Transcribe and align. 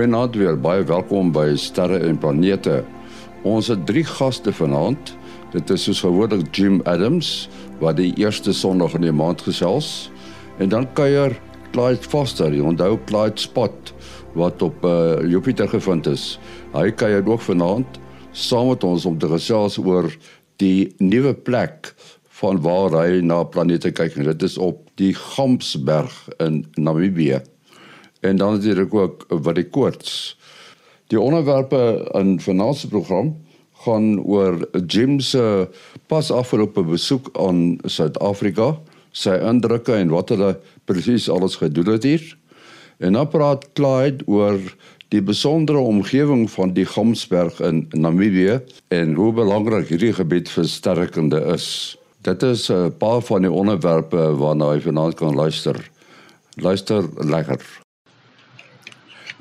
Goeienaand 0.00 0.36
weer. 0.40 0.54
Baie 0.56 0.80
welkom 0.88 1.28
by 1.28 1.50
Sterre 1.60 1.98
en 2.08 2.16
Planete. 2.16 2.78
Ons 3.44 3.66
het 3.68 3.82
drie 3.84 4.04
gaste 4.08 4.48
vanaand. 4.48 5.10
Dit 5.52 5.68
is 5.74 5.82
soos 5.84 6.00
gewoonlik 6.00 6.46
Jim 6.56 6.78
Adams 6.88 7.50
wat 7.82 7.98
die 7.98 8.14
eerste 8.16 8.54
Sondag 8.56 8.94
in 8.96 9.04
die 9.04 9.12
maand 9.12 9.44
gesels 9.44 10.08
en 10.56 10.72
dan 10.72 10.88
kuier 10.96 11.36
Clyde 11.74 12.08
Foster, 12.08 12.48
die 12.48 12.64
onthou 12.64 12.96
Clyde 13.10 13.44
Spot 13.44 13.92
wat 14.40 14.64
op 14.64 14.80
uh, 14.88 15.20
Jupiter 15.28 15.68
gevind 15.68 16.08
is. 16.08 16.38
Hy 16.72 16.88
kuier 16.96 17.20
ook 17.20 17.44
vanaand 17.44 18.00
saam 18.32 18.72
met 18.72 18.88
ons 18.88 19.04
om 19.04 19.20
te 19.20 19.28
gesels 19.28 19.76
oor 19.84 20.08
die 20.64 20.94
nuwe 20.96 21.36
plek 21.36 21.92
van 22.40 22.64
waar 22.64 23.02
hy 23.02 23.20
na 23.20 23.42
planete 23.44 23.92
kyk 23.92 24.16
en 24.16 24.32
dit 24.32 24.48
is 24.48 24.56
op 24.56 24.80
die 24.96 25.12
Gamsberg 25.12 26.22
in 26.40 26.62
Namibië 26.80 27.44
en 28.20 28.36
dan 28.36 28.52
natuurlik 28.52 28.94
ook 28.94 29.24
wat 29.28 29.54
die 29.54 29.68
koorts. 29.68 30.36
Die 31.10 31.20
onderwerpe 31.20 32.10
in 32.14 32.40
finansie 32.40 32.88
program 32.88 33.34
gaan 33.84 34.20
oor 34.22 34.60
Jim 34.86 35.20
se 35.20 35.68
pas 36.06 36.30
afgelope 36.30 36.84
besoek 36.84 37.30
aan 37.40 37.78
Suid-Afrika, 37.84 38.74
sy 39.10 39.34
indrukke 39.40 39.96
en 39.96 40.12
wat 40.12 40.30
hulle 40.34 40.52
presies 40.84 41.30
alles 41.32 41.56
gedoen 41.58 41.94
het 41.94 42.06
hier. 42.06 42.26
En 43.00 43.16
dan 43.16 43.28
praat 43.32 43.66
Clyde 43.72 44.26
oor 44.28 44.60
die 45.10 45.22
besondere 45.22 45.78
omgewing 45.78 46.44
van 46.50 46.74
die 46.76 46.86
Gamsberg 46.86 47.58
in 47.66 47.86
Namibië 47.90 48.60
en 48.94 49.14
hoe 49.18 49.32
belangrik 49.34 49.90
hierdie 49.90 50.12
gebied 50.14 50.52
vir 50.52 50.68
sterkende 50.70 51.40
is. 51.56 51.96
Dit 52.22 52.42
is 52.42 52.70
'n 52.70 52.92
paar 52.98 53.20
van 53.20 53.42
die 53.42 53.50
onderwerpe 53.50 54.36
waarna 54.36 54.74
jy 54.74 54.80
vanaand 54.80 55.14
kan 55.14 55.34
luister. 55.34 55.90
Luister 56.54 57.08
lekker. 57.16 57.89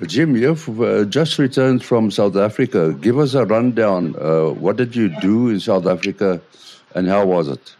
Jim, 0.05 0.35
you've 0.35 0.81
uh, 0.81 1.05
just 1.05 1.37
returned 1.37 1.83
from 1.83 2.09
South 2.11 2.35
Africa. 2.35 2.93
Give 2.93 3.19
us 3.19 3.33
a 3.33 3.45
rundown. 3.45 4.15
Uh, 4.19 4.49
what 4.49 4.77
did 4.77 4.95
you 4.95 5.09
do 5.19 5.49
in 5.49 5.59
South 5.59 5.85
Africa 5.85 6.41
and 6.95 7.07
how 7.07 7.25
was 7.25 7.47
it? 7.47 7.75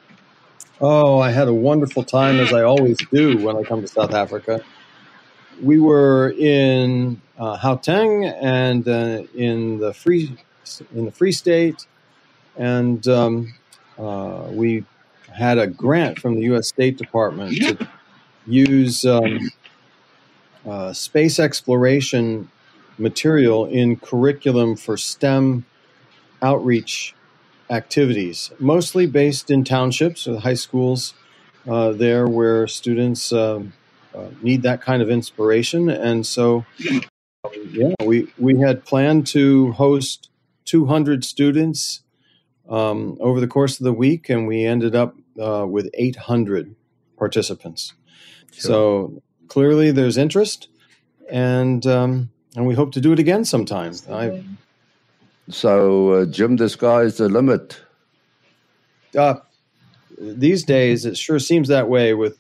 Oh, 0.82 1.20
I 1.20 1.32
had 1.32 1.48
a 1.48 1.54
wonderful 1.54 2.04
time, 2.04 2.40
as 2.40 2.54
I 2.54 2.64
always 2.64 2.98
do 3.12 3.38
when 3.38 3.58
I 3.58 3.64
come 3.64 3.82
to 3.82 3.88
South 3.88 4.14
Africa. 4.14 4.64
We 5.62 5.80
were 5.80 6.32
in 6.38 7.22
uh, 7.38 7.58
Gauteng 7.58 8.34
and 8.42 8.88
uh, 8.88 9.24
in 9.36 9.80
the 9.80 9.94
Free 9.94 10.38
in 10.96 11.06
the 11.06 11.12
Free 11.12 11.34
State, 11.34 11.86
and 12.56 13.06
um, 13.08 13.54
uh, 13.98 14.48
we 14.52 14.86
had 15.34 15.58
a 15.58 15.68
grant 15.68 16.20
from 16.20 16.36
the 16.36 16.42
U.S. 16.44 16.70
State 16.70 16.98
Department 16.98 17.56
to 17.58 17.88
use 18.48 19.04
um, 19.04 19.50
uh, 20.70 20.94
space 20.94 21.40
exploration 21.40 22.50
material 22.98 23.66
in 23.66 23.96
curriculum 23.96 24.76
for 24.76 24.98
STEM 24.98 25.66
outreach 26.42 27.16
activities, 27.70 28.52
mostly 28.60 29.06
based 29.06 29.50
in 29.50 29.64
townships 29.64 30.28
or 30.28 30.40
high 30.40 30.54
schools 30.54 31.14
uh, 31.68 31.92
there 31.92 32.28
where 32.28 32.68
students 32.68 33.32
um, 33.32 33.74
uh, 34.16 34.28
need 34.42 34.62
that 34.64 34.82
kind 34.82 35.02
of 35.02 35.10
inspiration. 35.10 35.90
And 35.90 36.26
so, 36.26 36.66
yeah, 37.72 37.94
we, 38.04 38.28
we 38.38 38.60
had 38.60 38.86
planned 38.86 39.28
to 39.28 39.72
host 39.74 40.30
200 40.66 41.24
students 41.24 42.02
um, 42.70 43.18
over 43.20 43.40
the 43.40 43.48
course 43.48 43.80
of 43.80 43.84
the 43.84 43.94
week, 43.94 44.30
and 44.30 44.48
we 44.48 44.66
ended 44.66 44.96
up 44.96 45.16
uh, 45.42 45.66
with 45.68 45.90
800 45.96 46.76
participants. 47.18 47.94
Sure. 48.52 48.62
So 48.62 49.22
clearly 49.50 49.92
there's 49.92 50.18
interest, 50.18 50.70
and 51.30 51.86
um, 51.86 52.30
and 52.56 52.66
we 52.66 52.76
hope 52.76 52.94
to 52.94 53.02
do 53.02 53.12
it 53.12 53.20
again 53.20 53.44
sometime. 53.44 53.94
I, 54.10 54.44
so, 55.50 56.12
uh, 56.12 56.26
Jim, 56.26 56.56
the 56.56 56.70
sky 56.70 57.02
is 57.02 57.18
the 57.18 57.28
limit. 57.28 57.82
Uh, 59.18 59.36
these 60.18 60.64
days, 60.64 61.06
it 61.06 61.18
sure 61.18 61.40
seems 61.40 61.68
that 61.70 61.90
way 61.90 62.14
with 62.14 62.38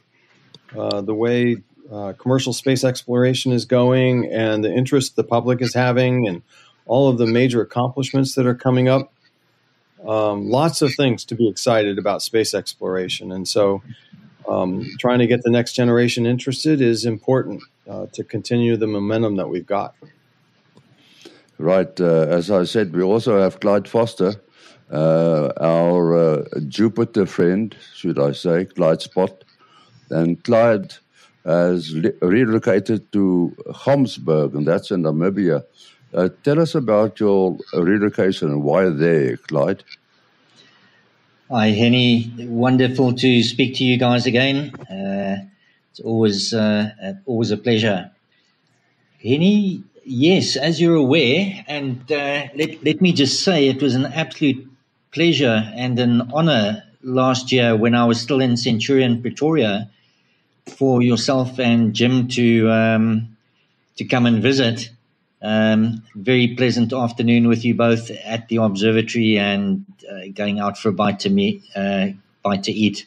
uh, 0.78 1.02
the 1.02 1.16
way 1.16 1.58
uh, 1.92 2.14
commercial 2.20 2.54
space 2.54 2.84
exploration 2.84 3.52
is 3.52 3.66
going 3.66 4.32
and 4.32 4.64
the 4.64 4.72
interest 4.72 5.16
the 5.16 5.24
public 5.24 5.60
is 5.62 5.74
having 5.74 6.28
and 6.28 6.44
all 6.86 7.10
of 7.10 7.18
the 7.18 7.26
major 7.26 7.62
accomplishments 7.62 8.36
that 8.36 8.46
are 8.46 8.56
coming 8.56 8.88
up. 8.88 9.12
Um, 10.08 10.50
lots 10.50 10.82
of 10.84 10.94
things 10.96 11.26
to 11.26 11.36
be 11.36 11.50
excited 11.50 11.98
about 11.98 12.22
space 12.22 12.54
exploration. 12.54 13.32
And 13.32 13.48
so 13.48 13.82
um, 14.50 14.86
trying 15.00 15.20
to 15.20 15.28
get 15.28 15.44
the 15.44 15.52
next 15.52 15.74
generation 15.74 16.26
interested 16.26 16.82
is 16.82 17.06
important 17.06 17.62
uh, 17.90 18.08
to 18.14 18.24
continue 18.24 18.76
the 18.76 18.88
momentum 18.88 19.36
that 19.36 19.48
we've 19.48 19.66
got. 19.66 19.96
Right. 21.58 22.00
Uh, 22.00 22.26
as 22.30 22.50
I 22.50 22.64
said, 22.64 22.96
we 22.96 23.04
also 23.04 23.40
have 23.42 23.60
Clyde 23.60 23.88
Foster, 23.88 24.34
uh, 24.92 25.50
our 25.60 26.18
uh, 26.18 26.46
Jupiter 26.68 27.26
friend, 27.26 27.76
should 27.94 28.18
I 28.18 28.32
say, 28.32 28.66
Clyde 28.66 29.02
Spot. 29.02 29.44
And 30.10 30.44
Clyde 30.44 30.94
has 31.46 31.94
relocated 32.22 33.12
to 33.12 33.56
Gamsberg, 33.68 34.56
and 34.56 34.68
that's 34.68 34.92
in 34.92 35.04
Namibia. 35.04 35.64
Uh, 36.14 36.30
tell 36.44 36.60
us 36.60 36.74
about 36.76 37.20
your 37.20 37.58
relocation 37.74 38.50
and 38.50 38.64
why 38.64 38.90
there, 38.90 39.38
Clyde. 39.38 39.84
Hi, 41.52 41.70
Henny. 41.70 42.32
Wonderful 42.38 43.14
to 43.14 43.42
speak 43.42 43.78
to 43.78 43.84
you 43.84 43.98
guys 43.98 44.28
again. 44.28 44.72
Uh, 44.82 45.48
it's 45.90 46.00
always 46.00 46.54
uh, 46.54 46.92
always 47.26 47.50
a 47.50 47.58
pleasure. 47.58 48.12
Henny, 49.20 49.84
yes, 50.06 50.56
as 50.56 50.80
you're 50.80 50.98
aware, 50.98 51.66
and 51.68 52.00
uh, 52.12 52.46
let, 52.56 52.84
let 52.84 53.02
me 53.02 53.14
just 53.14 53.44
say 53.44 53.68
it 53.68 53.82
was 53.82 53.96
an 53.96 54.06
absolute 54.06 54.64
pleasure 55.12 55.64
and 55.74 55.98
an 55.98 56.30
honor 56.34 56.84
last 57.02 57.52
year 57.52 57.76
when 57.76 57.96
I 57.96 58.06
was 58.06 58.22
still 58.22 58.42
in 58.42 58.56
Centurion, 58.56 59.20
Pretoria, 59.20 59.90
for 60.68 61.02
yourself 61.02 61.60
and 61.60 61.96
Jim 61.96 62.28
to 62.28 62.70
um, 62.70 63.36
to 63.96 64.06
come 64.06 64.28
and 64.28 64.40
visit. 64.40 64.92
Um, 65.42 66.04
very 66.16 66.56
pleasant 66.56 66.92
afternoon 66.92 67.48
with 67.48 67.64
you 67.64 67.74
both 67.74 68.12
at 68.12 68.50
the 68.50 68.58
observatory 68.58 69.38
and 69.38 69.86
uh, 70.10 70.28
going 70.34 70.60
out 70.60 70.78
for 70.78 70.90
a 70.90 70.94
bite 70.94 71.20
to 71.22 71.30
meet, 71.30 71.64
uh, 71.76 72.08
bite 72.44 72.64
to 72.64 72.74
eat. 72.74 73.06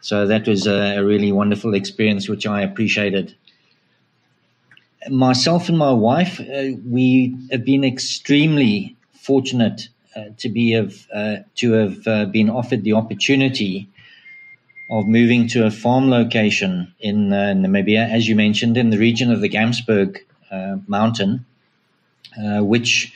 So 0.00 0.26
that 0.26 0.48
was 0.48 0.66
a, 0.66 0.98
a, 0.98 1.04
really 1.04 1.30
wonderful 1.30 1.74
experience, 1.74 2.28
which 2.28 2.46
I 2.46 2.62
appreciated. 2.62 3.34
Myself 5.10 5.68
and 5.68 5.76
my 5.76 5.92
wife, 5.92 6.40
uh, 6.40 6.70
we 6.86 7.36
have 7.50 7.64
been 7.64 7.84
extremely 7.84 8.96
fortunate 9.12 9.88
uh, 10.16 10.24
to 10.38 10.48
be 10.48 10.72
of 10.74 11.06
uh, 11.14 11.36
to 11.56 11.72
have 11.72 12.06
uh, 12.06 12.24
been 12.26 12.48
offered 12.48 12.82
the 12.82 12.94
opportunity 12.94 13.88
of 14.90 15.06
moving 15.06 15.48
to 15.48 15.66
a 15.66 15.70
farm 15.70 16.08
location 16.08 16.94
in 16.98 17.28
Namibia, 17.28 18.08
as 18.10 18.26
you 18.26 18.34
mentioned, 18.34 18.78
in 18.78 18.88
the 18.88 18.96
region 18.96 19.30
of 19.30 19.42
the 19.42 19.50
Gamsberg 19.50 20.16
Mountain 20.86 21.44
uh, 22.42 22.62
which, 22.62 23.12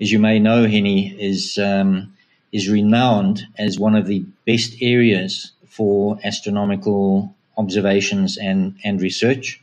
as 0.00 0.10
you 0.10 0.18
may 0.18 0.38
know, 0.38 0.66
Henny, 0.66 1.14
is 1.20 1.58
um, 1.58 2.14
is 2.52 2.68
renowned 2.68 3.46
as 3.58 3.78
one 3.78 3.94
of 3.94 4.06
the 4.06 4.24
best 4.46 4.74
areas 4.80 5.52
for 5.66 6.18
astronomical 6.22 7.34
observations 7.56 8.36
and, 8.36 8.76
and 8.84 9.00
research. 9.00 9.60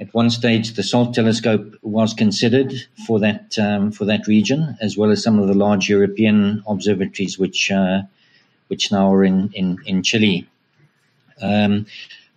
At 0.00 0.12
one 0.12 0.30
stage, 0.30 0.74
the 0.74 0.82
SALT 0.82 1.14
telescope 1.14 1.76
was 1.82 2.14
considered 2.14 2.72
for 3.06 3.20
that 3.20 3.56
um, 3.58 3.92
for 3.92 4.04
that 4.06 4.26
region, 4.26 4.76
as 4.80 4.96
well 4.96 5.10
as 5.10 5.22
some 5.22 5.38
of 5.38 5.46
the 5.46 5.54
large 5.54 5.88
European 5.88 6.62
observatories, 6.66 7.38
which 7.38 7.70
uh, 7.70 8.02
which 8.68 8.90
now 8.90 9.12
are 9.12 9.24
in 9.24 9.50
in, 9.54 9.78
in 9.86 10.02
Chile. 10.02 10.48
Um, 11.40 11.86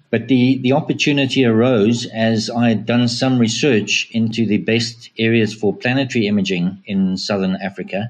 but 0.09 0.27
the, 0.27 0.57
the 0.59 0.71
opportunity 0.71 1.45
arose 1.45 2.05
as 2.07 2.49
I 2.49 2.69
had 2.69 2.85
done 2.85 3.07
some 3.07 3.39
research 3.39 4.07
into 4.11 4.45
the 4.45 4.57
best 4.57 5.09
areas 5.17 5.53
for 5.53 5.75
planetary 5.75 6.27
imaging 6.27 6.81
in 6.85 7.17
southern 7.17 7.55
Africa. 7.57 8.09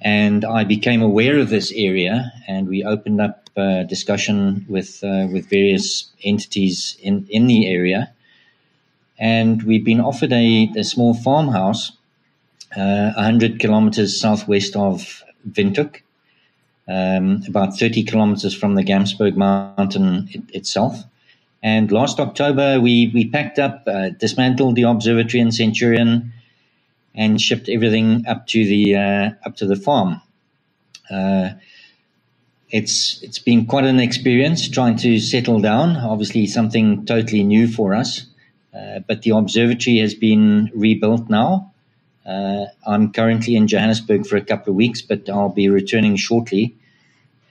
And 0.00 0.44
I 0.44 0.64
became 0.64 1.02
aware 1.02 1.38
of 1.38 1.50
this 1.50 1.72
area, 1.76 2.32
and 2.48 2.68
we 2.68 2.82
opened 2.84 3.20
up 3.20 3.50
a 3.56 3.84
discussion 3.84 4.64
with, 4.68 5.04
uh, 5.04 5.28
with 5.30 5.50
various 5.50 6.10
entities 6.24 6.96
in, 7.02 7.26
in 7.28 7.46
the 7.46 7.68
area. 7.68 8.10
And 9.18 9.62
we've 9.64 9.84
been 9.84 10.00
offered 10.00 10.32
a, 10.32 10.72
a 10.76 10.84
small 10.84 11.12
farmhouse 11.12 11.92
uh, 12.74 13.12
100 13.16 13.58
kilometers 13.60 14.18
southwest 14.18 14.76
of 14.76 15.22
Windhoek 15.46 16.00
um, 16.88 17.42
about 17.46 17.78
30 17.78 18.04
kilometers 18.04 18.54
from 18.54 18.74
the 18.74 18.82
Gamsberg 18.82 19.36
Mountain 19.36 20.28
it, 20.32 20.42
itself. 20.54 21.04
And 21.62 21.92
last 21.92 22.18
October, 22.18 22.80
we, 22.80 23.10
we 23.12 23.28
packed 23.28 23.58
up, 23.58 23.84
uh, 23.86 24.10
dismantled 24.10 24.76
the 24.76 24.82
observatory 24.82 25.40
in 25.40 25.52
Centurion, 25.52 26.32
and 27.14 27.40
shipped 27.40 27.68
everything 27.68 28.24
up 28.26 28.46
to 28.46 28.64
the 28.64 28.96
uh, 28.96 29.30
up 29.44 29.56
to 29.56 29.66
the 29.66 29.76
farm. 29.76 30.20
Uh, 31.10 31.50
it's 32.70 33.20
it's 33.22 33.38
been 33.38 33.66
quite 33.66 33.84
an 33.84 33.98
experience 33.98 34.68
trying 34.68 34.96
to 34.98 35.18
settle 35.18 35.60
down. 35.60 35.96
Obviously, 35.96 36.46
something 36.46 37.04
totally 37.04 37.42
new 37.42 37.66
for 37.66 37.94
us, 37.94 38.26
Uh, 38.72 39.00
but 39.08 39.22
the 39.22 39.30
observatory 39.30 39.98
has 39.98 40.14
been 40.14 40.70
rebuilt 40.72 41.28
now. 41.28 41.69
Uh, 42.30 42.66
I'm 42.86 43.12
currently 43.12 43.56
in 43.56 43.66
Johannesburg 43.66 44.26
for 44.26 44.36
a 44.36 44.44
couple 44.44 44.70
of 44.70 44.76
weeks, 44.76 45.02
but 45.02 45.28
I'll 45.28 45.48
be 45.48 45.68
returning 45.68 46.16
shortly. 46.16 46.76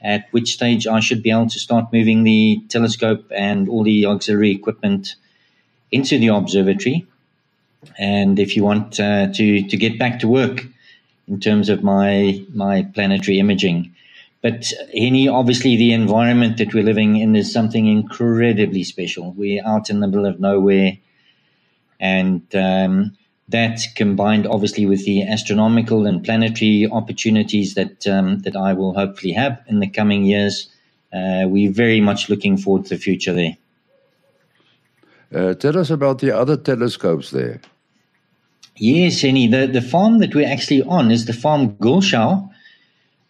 At 0.02 0.28
which 0.32 0.54
stage 0.54 0.88
I 0.88 1.02
should 1.02 1.22
be 1.22 1.32
able 1.32 1.50
to 1.50 1.60
start 1.60 1.92
moving 1.92 2.24
the 2.24 2.62
telescope 2.70 3.30
and 3.36 3.68
all 3.68 3.84
the 3.84 4.06
auxiliary 4.06 4.52
equipment 4.52 5.16
into 5.92 6.18
the 6.18 6.30
observatory. 6.30 7.06
And 7.98 8.40
if 8.40 8.56
you 8.56 8.64
want 8.64 9.00
uh, 9.00 9.28
to 9.34 9.68
to 9.68 9.78
get 9.78 10.00
back 10.00 10.20
to 10.20 10.28
work 10.28 10.66
in 11.28 11.40
terms 11.42 11.68
of 11.68 11.84
my 11.84 12.44
my 12.54 12.84
planetary 12.94 13.40
imaging, 13.40 13.94
but 14.42 14.72
any 14.94 15.28
obviously 15.28 15.76
the 15.76 15.92
environment 15.92 16.58
that 16.58 16.74
we're 16.74 16.84
living 16.92 17.18
in 17.18 17.36
is 17.36 17.52
something 17.52 17.88
incredibly 17.88 18.84
special. 18.84 19.34
We're 19.34 19.66
out 19.66 19.90
in 19.90 20.00
the 20.00 20.08
middle 20.08 20.26
of 20.26 20.40
nowhere 20.40 20.98
and 22.00 22.44
um, 22.56 23.18
that 23.50 23.82
combined 23.96 24.48
obviously 24.48 24.86
with 24.86 25.06
the 25.06 25.24
astronomical 25.24 26.06
and 26.06 26.24
planetary 26.24 26.88
opportunities 26.92 27.74
that 27.74 28.08
um, 28.08 28.40
that 28.40 28.56
I 28.56 28.74
will 28.74 28.94
hopefully 28.94 29.34
have 29.34 29.62
in 29.68 29.80
the 29.80 29.90
coming 29.90 30.24
years, 30.24 30.70
uh, 31.12 31.46
we're 31.48 31.72
very 31.72 32.00
much 32.00 32.30
looking 32.30 32.58
forward 32.58 32.86
to 32.86 32.96
the 32.96 33.02
future 33.02 33.34
there. 33.34 33.58
Uh, 35.34 35.54
tell 35.54 35.78
us 35.78 35.90
about 35.90 36.20
the 36.20 36.36
other 36.36 36.58
telescopes 36.58 37.32
there. 37.32 37.62
Yes, 38.78 39.22
Henny. 39.22 39.48
The, 39.48 39.68
the 39.68 39.82
farm 39.82 40.20
that 40.20 40.34
we're 40.34 40.48
actually 40.48 40.82
on 40.84 41.12
is 41.12 41.26
the 41.26 41.34
farm 41.34 41.76
Göllschau. 41.76 42.50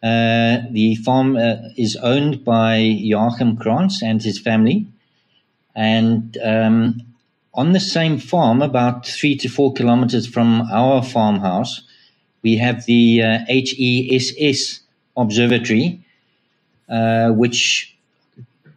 Uh, 0.01 0.59
the 0.71 0.95
farm 1.03 1.35
uh, 1.35 1.55
is 1.75 1.97
owned 1.97 2.45
by 2.45 2.77
Joachim 2.77 3.57
Krantz 3.57 4.01
and 4.01 4.21
his 4.21 4.39
family. 4.39 4.87
And 5.75 6.37
um, 6.43 7.01
on 7.53 7.73
the 7.73 7.79
same 7.79 8.19
farm, 8.19 8.61
about 8.61 9.05
three 9.05 9.35
to 9.37 9.49
four 9.49 9.73
kilometers 9.73 10.27
from 10.27 10.61
our 10.71 11.03
farmhouse, 11.03 11.81
we 12.41 12.57
have 12.57 12.85
the 12.85 13.21
uh, 13.21 13.39
HESS 13.47 14.81
Observatory, 15.17 15.99
uh, 16.87 17.29
which 17.31 17.95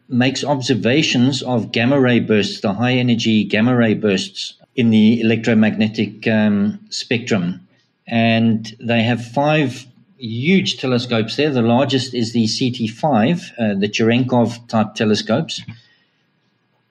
makes 0.09 0.43
observations 0.43 1.41
of 1.41 1.71
gamma 1.71 1.99
ray 1.99 2.19
bursts, 2.19 2.59
the 2.61 2.73
high 2.73 2.93
energy 2.93 3.43
gamma 3.45 3.75
ray 3.75 3.93
bursts 3.93 4.55
in 4.75 4.89
the 4.89 5.21
electromagnetic 5.21 6.27
um, 6.27 6.79
spectrum. 6.89 7.65
And 8.05 8.75
they 8.79 9.03
have 9.03 9.25
five 9.25 9.85
huge 10.17 10.77
telescopes 10.77 11.37
there. 11.37 11.51
The 11.51 11.61
largest 11.61 12.13
is 12.13 12.33
the 12.33 12.45
CT5, 12.45 13.51
uh, 13.57 13.79
the 13.79 13.87
Cherenkov 13.87 14.67
type 14.67 14.95
telescopes 14.95 15.61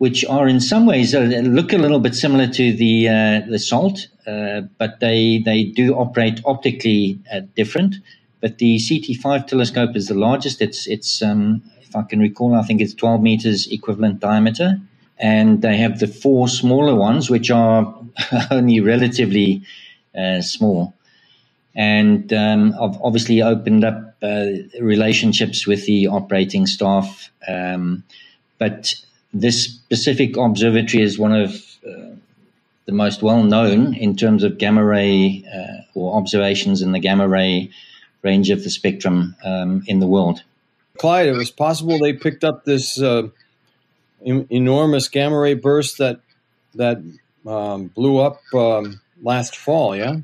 which 0.02 0.24
are 0.24 0.48
in 0.48 0.58
some 0.58 0.84
ways 0.84 1.14
uh, 1.14 1.20
look 1.20 1.72
a 1.72 1.78
little 1.78 2.00
bit 2.00 2.12
similar 2.12 2.48
to 2.48 2.72
the 2.72 3.08
uh, 3.08 3.40
the 3.48 3.56
SALT, 3.56 4.08
uh, 4.26 4.62
but 4.76 4.98
they 4.98 5.38
they 5.38 5.62
do 5.62 5.94
operate 5.94 6.40
optically 6.44 7.20
uh, 7.32 7.42
different. 7.54 7.94
But 8.40 8.58
the 8.58 8.78
CT5 8.78 9.46
telescope 9.46 9.94
is 9.94 10.08
the 10.08 10.14
largest. 10.14 10.60
It's 10.60 10.88
it's 10.88 11.22
um, 11.22 11.62
if 11.82 11.94
I 11.94 12.02
can 12.02 12.18
recall, 12.18 12.56
I 12.56 12.64
think 12.64 12.80
it's 12.80 12.94
12 12.94 13.22
meters 13.22 13.68
equivalent 13.70 14.18
diameter, 14.18 14.80
and 15.18 15.62
they 15.62 15.76
have 15.76 16.00
the 16.00 16.08
four 16.08 16.48
smaller 16.48 16.96
ones, 16.96 17.30
which 17.30 17.52
are 17.52 17.94
only 18.50 18.80
relatively 18.80 19.62
uh, 20.18 20.40
small. 20.40 20.94
And 21.76 22.32
um, 22.32 22.74
I've 22.74 23.00
obviously 23.00 23.40
opened 23.40 23.84
up 23.84 24.16
uh, 24.20 24.46
relationships 24.80 25.64
with 25.64 25.86
the 25.86 26.08
operating 26.08 26.66
staff, 26.66 27.30
um, 27.46 28.02
but 28.58 28.96
this 29.32 29.64
specific 29.64 30.36
observatory 30.36 31.02
is 31.02 31.18
one 31.18 31.32
of 31.32 31.54
uh, 31.86 32.14
the 32.86 32.92
most 32.92 33.22
well 33.22 33.42
known 33.42 33.94
in 33.94 34.16
terms 34.16 34.42
of 34.42 34.58
gamma 34.58 34.84
ray 34.84 35.44
uh, 35.54 35.82
or 35.94 36.16
observations 36.16 36.82
in 36.82 36.92
the 36.92 36.98
gamma 36.98 37.28
ray 37.28 37.70
range 38.22 38.50
of 38.50 38.62
the 38.62 38.70
spectrum 38.70 39.34
um, 39.44 39.82
in 39.86 40.00
the 40.00 40.06
world. 40.06 40.42
Clyde, 40.98 41.28
it 41.28 41.36
was 41.36 41.50
possible 41.50 41.98
they 41.98 42.12
picked 42.12 42.44
up 42.44 42.64
this 42.64 43.00
uh, 43.00 43.28
em- 44.24 44.46
enormous 44.50 45.08
gamma 45.08 45.38
ray 45.38 45.54
burst 45.54 45.98
that 45.98 46.20
that 46.74 47.02
um, 47.46 47.86
blew 47.88 48.18
up 48.18 48.40
um, 48.54 49.00
last 49.22 49.56
fall. 49.56 49.96
Yeah. 49.96 50.16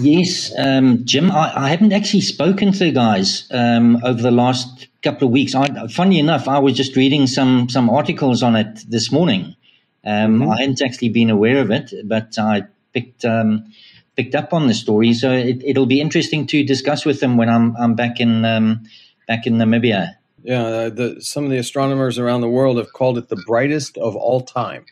Yes, 0.00 0.52
um, 0.56 1.04
Jim. 1.04 1.30
I, 1.30 1.66
I, 1.66 1.68
haven't 1.68 1.92
actually 1.92 2.22
spoken 2.22 2.72
to 2.72 2.78
the 2.78 2.92
guys 2.92 3.46
um, 3.50 4.00
over 4.02 4.22
the 4.22 4.30
last 4.30 4.88
couple 5.02 5.28
of 5.28 5.32
weeks. 5.32 5.54
I, 5.54 5.86
funny 5.88 6.18
enough, 6.18 6.48
I 6.48 6.58
was 6.58 6.74
just 6.74 6.96
reading 6.96 7.26
some 7.26 7.68
some 7.68 7.90
articles 7.90 8.42
on 8.42 8.56
it 8.56 8.80
this 8.88 9.10
morning. 9.10 9.56
Um, 10.04 10.40
mm-hmm. 10.40 10.50
I 10.50 10.60
hadn't 10.60 10.82
actually 10.82 11.10
been 11.10 11.30
aware 11.30 11.60
of 11.60 11.70
it, 11.70 11.92
but 12.04 12.38
I 12.38 12.62
picked 12.92 13.24
um, 13.24 13.72
picked 14.16 14.34
up 14.34 14.52
on 14.52 14.66
the 14.66 14.74
story. 14.74 15.12
So 15.12 15.32
it, 15.32 15.76
will 15.76 15.86
be 15.86 16.00
interesting 16.00 16.46
to 16.48 16.64
discuss 16.64 17.04
with 17.04 17.20
them 17.20 17.36
when 17.36 17.48
I'm 17.48 17.76
I'm 17.76 17.94
back 17.94 18.20
in 18.20 18.44
um, 18.44 18.84
back 19.26 19.46
in 19.46 19.54
Namibia. 19.54 20.16
Yeah, 20.42 20.62
uh, 20.62 20.90
the, 20.90 21.20
some 21.20 21.44
of 21.44 21.50
the 21.50 21.58
astronomers 21.58 22.18
around 22.18 22.40
the 22.40 22.48
world 22.48 22.76
have 22.78 22.92
called 22.92 23.16
it 23.16 23.28
the 23.28 23.40
brightest 23.46 23.96
of 23.96 24.16
all 24.16 24.40
time. 24.40 24.86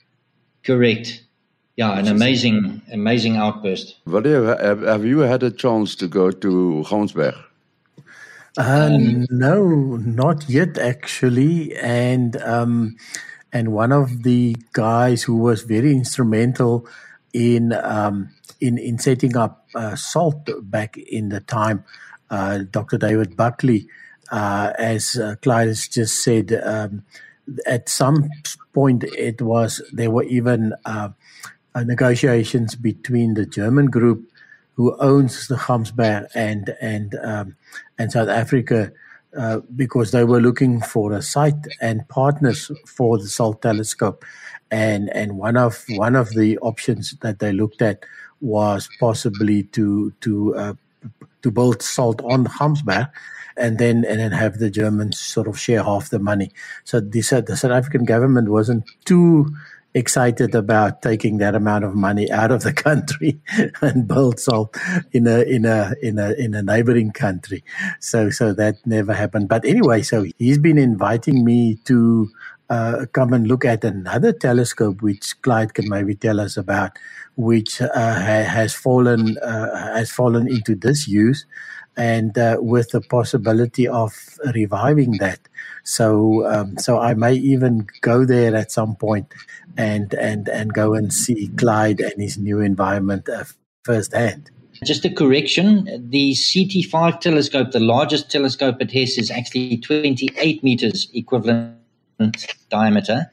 Correct. 0.62 1.24
Yeah, 1.76 1.98
an 1.98 2.08
amazing, 2.08 2.82
amazing 2.92 3.36
outburst. 3.36 3.96
Have, 4.06 4.82
have 4.82 5.04
you 5.04 5.20
had 5.20 5.42
a 5.42 5.50
chance 5.50 5.94
to 5.96 6.08
go 6.08 6.30
to 6.30 6.84
Gamsberg? 6.86 7.34
Uh, 8.58 8.88
um, 8.90 9.26
no, 9.30 9.96
not 9.96 10.48
yet 10.48 10.78
actually. 10.78 11.74
And 11.76 12.36
um, 12.42 12.96
and 13.52 13.72
one 13.72 13.92
of 13.92 14.22
the 14.22 14.56
guys 14.72 15.22
who 15.22 15.36
was 15.36 15.62
very 15.62 15.92
instrumental 15.92 16.86
in 17.32 17.72
um, 17.72 18.30
in 18.60 18.78
in 18.78 18.98
setting 18.98 19.36
up 19.36 19.66
uh, 19.74 19.94
SALT 19.96 20.50
back 20.70 20.96
in 20.98 21.28
the 21.28 21.40
time, 21.40 21.84
uh, 22.30 22.58
Dr. 22.70 22.98
David 22.98 23.36
Buckley, 23.36 23.88
uh, 24.30 24.72
as 24.78 25.16
uh, 25.16 25.36
Clyde 25.42 25.68
has 25.68 25.88
just 25.88 26.22
said, 26.22 26.52
um, 26.64 27.04
at 27.66 27.88
some 27.88 28.28
point 28.72 29.04
it 29.04 29.42
was 29.42 29.82
there 29.92 30.10
were 30.10 30.24
even 30.24 30.72
uh, 30.84 31.10
uh, 31.74 31.84
negotiations 31.84 32.74
between 32.74 33.34
the 33.34 33.46
German 33.46 33.86
group 33.86 34.29
who 34.80 34.96
owns 34.98 35.46
the 35.48 35.56
Gamsberg 35.56 36.26
and 36.34 36.74
and 36.80 37.14
um, 37.22 37.56
and 37.98 38.10
South 38.10 38.30
Africa 38.30 38.90
uh, 39.36 39.60
because 39.76 40.10
they 40.10 40.24
were 40.24 40.40
looking 40.40 40.80
for 40.80 41.12
a 41.12 41.20
site 41.20 41.66
and 41.82 42.08
partners 42.08 42.70
for 42.86 43.18
the 43.18 43.28
SALT 43.28 43.60
telescope, 43.60 44.24
and 44.70 45.10
and 45.10 45.36
one 45.36 45.58
of 45.58 45.84
one 45.90 46.16
of 46.16 46.30
the 46.30 46.56
options 46.60 47.14
that 47.20 47.40
they 47.40 47.52
looked 47.52 47.82
at 47.82 48.06
was 48.40 48.88
possibly 48.98 49.64
to 49.64 50.14
to 50.22 50.56
uh, 50.56 50.74
to 51.42 51.50
build 51.50 51.82
SALT 51.82 52.22
on 52.24 52.46
Gamsberg, 52.46 53.10
and 53.58 53.78
then 53.78 54.06
and 54.06 54.18
then 54.18 54.32
have 54.32 54.60
the 54.60 54.70
Germans 54.70 55.18
sort 55.18 55.46
of 55.46 55.58
share 55.58 55.84
half 55.84 56.08
the 56.08 56.18
money. 56.18 56.52
So 56.84 57.00
the, 57.00 57.20
the 57.46 57.54
South 57.54 57.72
African 57.72 58.06
government 58.06 58.48
wasn't 58.48 58.84
too 59.04 59.54
excited 59.94 60.54
about 60.54 61.02
taking 61.02 61.38
that 61.38 61.54
amount 61.54 61.84
of 61.84 61.94
money 61.94 62.30
out 62.30 62.50
of 62.50 62.62
the 62.62 62.72
country 62.86 63.40
and 63.80 64.06
build 64.06 64.38
SALT 64.38 64.76
in 65.12 65.26
a 65.26 65.40
in 65.42 65.64
a 65.64 65.94
in 66.02 66.18
a 66.18 66.32
in 66.32 66.54
a 66.54 66.62
neighboring 66.62 67.12
country. 67.12 67.64
So 68.00 68.30
so 68.30 68.52
that 68.54 68.76
never 68.86 69.12
happened. 69.12 69.48
But 69.48 69.64
anyway, 69.64 70.02
so 70.02 70.24
he's 70.38 70.58
been 70.58 70.78
inviting 70.78 71.44
me 71.44 71.76
to 71.86 72.30
uh, 72.70 73.06
come 73.12 73.32
and 73.32 73.48
look 73.48 73.64
at 73.64 73.84
another 73.84 74.32
telescope, 74.32 75.02
which 75.02 75.40
Clyde 75.42 75.74
can 75.74 75.88
maybe 75.88 76.14
tell 76.14 76.38
us 76.38 76.56
about, 76.56 76.92
which 77.36 77.82
uh, 77.82 77.88
ha- 77.94 78.48
has 78.48 78.72
fallen 78.72 79.36
uh, 79.38 79.94
has 79.94 80.10
fallen 80.10 80.46
into 80.46 80.76
disuse, 80.76 81.46
and 82.00 82.38
uh, 82.38 82.56
with 82.60 82.90
the 82.92 83.02
possibility 83.02 83.86
of 83.86 84.16
reviving 84.54 85.18
that. 85.18 85.38
So, 85.84 86.46
um, 86.46 86.78
so 86.78 86.98
I 86.98 87.12
may 87.12 87.34
even 87.34 87.86
go 88.00 88.24
there 88.24 88.56
at 88.56 88.72
some 88.72 88.96
point 88.96 89.26
and 89.76 90.14
and 90.14 90.48
and 90.48 90.72
go 90.72 90.94
and 90.94 91.12
see 91.12 91.48
Clyde 91.58 92.00
and 92.00 92.14
his 92.18 92.38
new 92.38 92.60
environment 92.60 93.28
uh, 93.28 93.44
firsthand. 93.84 94.50
Just 94.82 95.04
a 95.04 95.10
correction: 95.10 95.84
the 96.08 96.32
CT5 96.32 97.20
telescope, 97.20 97.72
the 97.72 97.80
largest 97.80 98.30
telescope 98.30 98.76
at 98.80 98.90
Hess, 98.90 99.18
is 99.18 99.30
actually 99.30 99.76
28 99.76 100.64
meters 100.64 101.06
equivalent 101.12 101.76
diameter, 102.70 103.30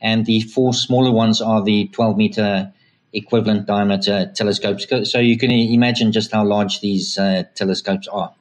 and 0.00 0.24
the 0.24 0.40
four 0.40 0.72
smaller 0.72 1.12
ones 1.12 1.42
are 1.42 1.62
the 1.62 1.88
12 1.88 2.16
meter 2.16 2.72
equivalent 3.12 3.66
diameter 3.66 4.30
telescopes. 4.34 4.86
So 5.10 5.18
you 5.18 5.38
can 5.38 5.50
imagine 5.50 6.12
just 6.12 6.32
how 6.32 6.44
large 6.44 6.80
these 6.80 7.18
uh, 7.18 7.44
telescopes 7.54 8.06
are. 8.08 8.32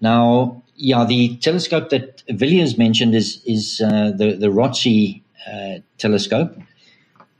Now, 0.00 0.62
yeah, 0.76 1.04
the 1.04 1.36
telescope 1.36 1.90
that 1.90 2.22
Willie 2.28 2.74
mentioned 2.76 3.14
is 3.14 3.42
is 3.44 3.82
uh, 3.84 4.12
the 4.16 4.36
the 4.36 4.50
ROTSE 4.50 5.22
uh, 5.46 5.78
telescope. 5.98 6.56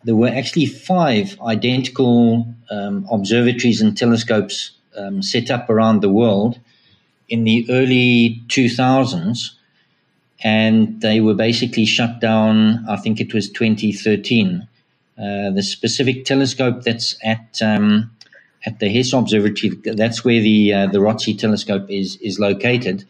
There 0.04 0.16
were 0.16 0.28
actually 0.28 0.66
five 0.66 1.38
identical 1.40 2.46
um, 2.70 3.06
observatories 3.10 3.82
and 3.82 3.96
telescopes 3.96 4.72
um, 4.96 5.22
set 5.22 5.50
up 5.50 5.68
around 5.68 6.00
the 6.00 6.08
world 6.08 6.58
in 7.28 7.44
the 7.44 7.66
early 7.70 8.42
2000s, 8.48 9.50
and 10.42 11.00
they 11.00 11.20
were 11.20 11.34
basically 11.34 11.84
shut 11.86 12.20
down. 12.20 12.84
I 12.88 12.96
think 12.96 13.20
it 13.20 13.32
was 13.32 13.50
2013 13.50 14.66
Uh, 15.20 15.50
the 15.50 15.62
specific 15.62 16.24
telescope 16.24 16.82
that's 16.82 17.16
at 17.22 17.60
um, 17.60 18.10
at 18.64 18.78
the 18.78 18.88
Hess 18.88 19.12
Observatory, 19.12 19.70
that's 19.84 20.24
where 20.24 20.40
the 20.40 20.72
uh, 20.72 20.86
the 20.86 21.00
ROTSE 21.00 21.38
telescope 21.38 21.90
is 21.90 22.16
is 22.16 22.38
located. 22.38 23.04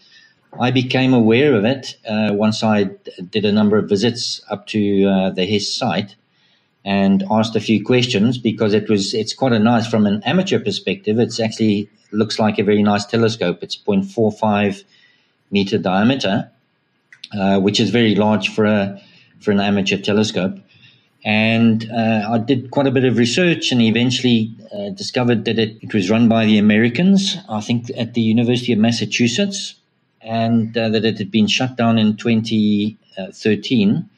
I 0.58 0.72
became 0.72 1.14
aware 1.14 1.54
of 1.54 1.64
it 1.64 1.96
uh, 2.08 2.30
once 2.32 2.64
I 2.64 2.90
did 3.30 3.44
a 3.44 3.52
number 3.52 3.78
of 3.78 3.88
visits 3.88 4.42
up 4.50 4.66
to 4.68 5.06
uh, 5.06 5.30
the 5.30 5.46
Hess 5.46 5.68
site 5.68 6.16
and 6.84 7.22
asked 7.30 7.54
a 7.54 7.60
few 7.60 7.84
questions 7.84 8.38
because 8.38 8.74
it 8.74 8.88
was 8.88 9.14
it's 9.14 9.34
quite 9.34 9.52
a 9.52 9.58
nice 9.58 9.86
from 9.86 10.06
an 10.06 10.22
amateur 10.24 10.58
perspective. 10.58 11.18
It's 11.18 11.38
actually 11.38 11.90
looks 12.10 12.38
like 12.38 12.58
a 12.58 12.64
very 12.64 12.82
nice 12.82 13.04
telescope. 13.06 13.62
It's 13.62 13.76
0.45 13.76 14.82
meter 15.50 15.78
diameter, 15.78 16.50
uh, 17.38 17.60
which 17.60 17.78
is 17.78 17.90
very 17.90 18.14
large 18.14 18.48
for 18.48 18.64
a 18.64 19.00
for 19.40 19.52
an 19.52 19.60
amateur 19.60 19.98
telescope. 19.98 20.58
And 21.24 21.90
uh, 21.90 22.30
I 22.30 22.38
did 22.38 22.70
quite 22.70 22.86
a 22.86 22.90
bit 22.90 23.04
of 23.04 23.18
research 23.18 23.72
and 23.72 23.82
eventually 23.82 24.54
uh, 24.72 24.90
discovered 24.90 25.44
that 25.44 25.58
it, 25.58 25.76
it 25.82 25.92
was 25.92 26.10
run 26.10 26.28
by 26.28 26.46
the 26.46 26.56
Americans, 26.56 27.36
I 27.48 27.60
think 27.60 27.90
at 27.96 28.14
the 28.14 28.22
University 28.22 28.72
of 28.72 28.78
Massachusetts, 28.78 29.74
and 30.22 30.76
uh, 30.76 30.88
that 30.88 31.04
it 31.04 31.18
had 31.18 31.30
been 31.30 31.46
shut 31.46 31.76
down 31.76 31.98
in 31.98 32.16
2013. 32.16 34.08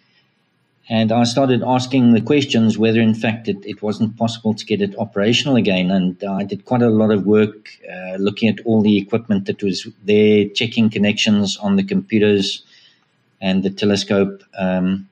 And 0.89 1.13
I 1.13 1.25
started 1.25 1.63
asking 1.63 2.13
the 2.13 2.21
questions 2.21 2.77
whether, 2.77 3.01
in 3.01 3.15
fact, 3.15 3.49
it, 3.49 3.57
it 3.65 3.83
wasn't 3.83 4.17
possible 4.17 4.53
to 4.55 4.65
get 4.65 4.83
it 4.83 4.97
operational 4.99 5.57
again. 5.57 5.91
And 5.91 6.23
I 6.25 6.45
did 6.45 6.65
quite 6.65 6.83
a 6.83 6.91
lot 6.91 7.11
of 7.11 7.25
work 7.25 7.71
uh, 7.91 8.17
looking 8.17 8.49
at 8.49 8.61
all 8.65 8.83
the 8.83 8.99
equipment 8.99 9.47
that 9.47 9.63
was 9.63 9.87
there, 10.05 10.49
checking 10.51 10.91
connections 10.91 11.57
on 11.57 11.77
the 11.77 11.85
computers 11.85 12.63
and 13.41 13.63
the 13.63 13.71
telescope. 13.71 14.43
Um, 14.59 15.09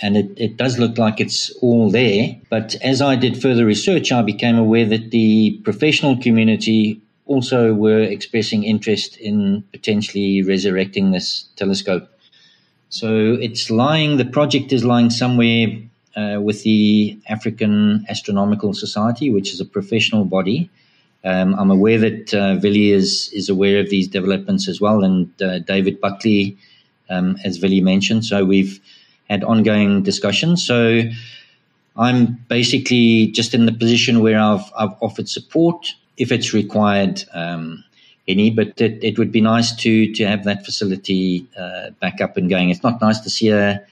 and 0.00 0.16
it, 0.16 0.30
it 0.36 0.56
does 0.56 0.78
look 0.78 0.98
like 0.98 1.20
it's 1.20 1.50
all 1.60 1.90
there. 1.90 2.36
But 2.50 2.76
as 2.82 3.02
I 3.02 3.16
did 3.16 3.40
further 3.40 3.64
research, 3.64 4.12
I 4.12 4.22
became 4.22 4.56
aware 4.56 4.86
that 4.86 5.10
the 5.10 5.60
professional 5.64 6.16
community 6.16 7.00
also 7.26 7.74
were 7.74 8.00
expressing 8.00 8.64
interest 8.64 9.16
in 9.18 9.62
potentially 9.72 10.42
resurrecting 10.42 11.10
this 11.10 11.44
telescope. 11.56 12.08
So 12.90 13.36
it's 13.40 13.70
lying, 13.70 14.16
the 14.16 14.24
project 14.24 14.72
is 14.72 14.84
lying 14.84 15.10
somewhere 15.10 15.66
uh, 16.16 16.40
with 16.40 16.62
the 16.62 17.18
African 17.28 18.06
Astronomical 18.08 18.72
Society, 18.72 19.30
which 19.30 19.52
is 19.52 19.60
a 19.60 19.64
professional 19.64 20.24
body. 20.24 20.70
Um, 21.24 21.54
I'm 21.54 21.70
aware 21.70 21.98
that 21.98 22.32
uh, 22.32 22.58
Willie 22.62 22.92
is, 22.92 23.30
is 23.34 23.48
aware 23.48 23.80
of 23.80 23.90
these 23.90 24.08
developments 24.08 24.68
as 24.68 24.80
well, 24.80 25.04
and 25.04 25.30
uh, 25.42 25.58
David 25.58 26.00
Buckley, 26.00 26.56
um, 27.10 27.36
as 27.44 27.60
Willie 27.60 27.82
mentioned. 27.82 28.24
So 28.24 28.44
we've 28.44 28.80
had 29.28 29.44
ongoing 29.44 30.02
discussions. 30.02 30.64
So 30.66 31.02
I'm 31.96 32.34
basically 32.48 33.28
just 33.28 33.54
in 33.54 33.66
the 33.66 33.72
position 33.72 34.20
where 34.20 34.38
I've, 34.38 34.70
I've 34.76 34.94
offered 35.00 35.28
support 35.28 35.94
if 36.16 36.32
it's 36.32 36.52
required 36.52 37.24
um, 37.32 37.84
any, 38.26 38.50
but 38.50 38.80
it, 38.80 39.02
it 39.02 39.18
would 39.18 39.32
be 39.32 39.40
nice 39.40 39.74
to 39.76 40.12
to 40.14 40.26
have 40.26 40.44
that 40.44 40.64
facility 40.64 41.46
uh, 41.58 41.90
back 42.00 42.20
up 42.20 42.36
and 42.36 42.48
going. 42.50 42.70
It's 42.70 42.82
not 42.82 43.00
nice 43.00 43.20
to 43.20 43.30
see 43.30 43.50
a, 43.50 43.84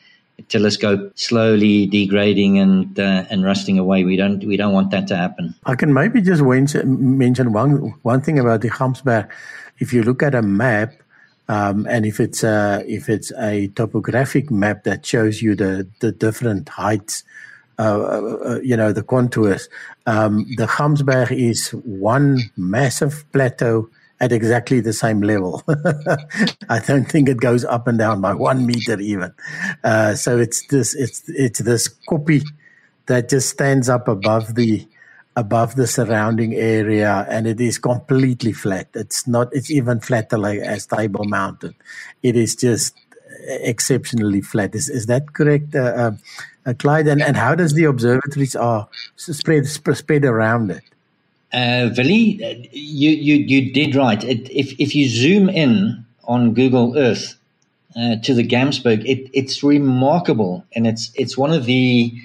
telescope 0.48 1.12
slowly 1.14 1.86
degrading 1.86 2.58
and 2.58 2.98
uh, 3.00 3.24
and 3.30 3.42
rusting 3.42 3.78
away. 3.78 4.04
We 4.04 4.16
don't 4.16 4.44
we 4.44 4.58
don't 4.58 4.74
want 4.74 4.90
that 4.90 5.08
to 5.08 5.16
happen. 5.16 5.54
I 5.64 5.74
can 5.74 5.94
maybe 5.94 6.20
just 6.20 6.42
mention 6.42 7.52
one 7.52 7.94
one 8.02 8.20
thing 8.20 8.38
about 8.38 8.60
the 8.60 8.68
Gamsberg. 8.68 9.30
If 9.78 9.94
you 9.94 10.02
look 10.02 10.22
at 10.22 10.34
a 10.34 10.42
map, 10.42 10.92
um, 11.48 11.86
and 11.88 12.04
if 12.04 12.18
it's 12.18 12.42
a 12.42 12.84
if 12.86 13.08
it's 13.08 13.32
a 13.38 13.68
topographic 13.68 14.50
map 14.50 14.84
that 14.84 15.06
shows 15.06 15.40
you 15.40 15.54
the 15.54 15.88
the 16.00 16.12
different 16.12 16.68
heights, 16.68 17.22
uh, 17.78 17.82
uh, 17.82 18.38
uh 18.44 18.60
you 18.62 18.76
know 18.76 18.92
the 18.92 19.02
contours, 19.02 19.68
um, 20.06 20.46
the 20.56 20.66
Gamsberg 20.66 21.30
is 21.30 21.70
one 21.70 22.40
massive 22.56 23.24
plateau 23.32 23.88
at 24.18 24.32
exactly 24.32 24.80
the 24.80 24.92
same 24.92 25.20
level. 25.20 25.62
I 26.68 26.80
don't 26.80 27.04
think 27.04 27.28
it 27.28 27.38
goes 27.38 27.64
up 27.64 27.86
and 27.86 27.98
down 27.98 28.20
by 28.20 28.34
one 28.34 28.66
meter 28.66 28.98
even. 28.98 29.32
Uh, 29.84 30.14
so 30.14 30.38
it's 30.38 30.66
this 30.66 30.94
it's 30.94 31.22
it's 31.28 31.60
this 31.60 31.88
koppie 32.08 32.44
that 33.06 33.28
just 33.28 33.50
stands 33.50 33.88
up 33.88 34.08
above 34.08 34.56
the 34.56 34.86
above 35.36 35.76
the 35.76 35.86
surrounding 35.86 36.54
area 36.54 37.26
and 37.28 37.46
it 37.46 37.60
is 37.60 37.78
completely 37.78 38.52
flat. 38.52 38.88
It's 38.94 39.28
not, 39.28 39.48
it's 39.52 39.70
even 39.70 40.00
flatter 40.00 40.38
like 40.38 40.60
as 40.60 40.86
Table 40.86 41.24
Mountain. 41.24 41.74
It 42.22 42.36
is 42.36 42.56
just 42.56 42.96
exceptionally 43.46 44.40
flat. 44.40 44.74
Is, 44.74 44.88
is 44.88 45.06
that 45.06 45.34
correct, 45.34 45.74
uh, 45.74 46.12
uh, 46.64 46.72
Clyde? 46.78 47.06
And, 47.06 47.22
and 47.22 47.36
how 47.36 47.54
does 47.54 47.74
the 47.74 47.84
observatories 47.84 48.56
are 48.56 48.88
spread, 49.16 49.66
spread 49.66 50.24
around 50.24 50.70
it? 50.70 50.82
Uh, 51.52 51.90
Willie, 51.96 52.70
you, 52.72 53.10
you, 53.10 53.34
you 53.34 53.72
did 53.72 53.94
right. 53.94 54.24
It, 54.24 54.50
if, 54.50 54.74
if 54.80 54.94
you 54.94 55.06
zoom 55.08 55.50
in 55.50 56.04
on 56.24 56.54
Google 56.54 56.96
Earth 56.96 57.36
uh, 57.94 58.16
to 58.24 58.34
the 58.34 58.46
Gamsberg, 58.46 59.04
it, 59.04 59.30
it's 59.32 59.62
remarkable. 59.62 60.64
And 60.74 60.86
it's, 60.86 61.12
it's 61.14 61.36
one 61.36 61.52
of 61.52 61.66
the, 61.66 62.18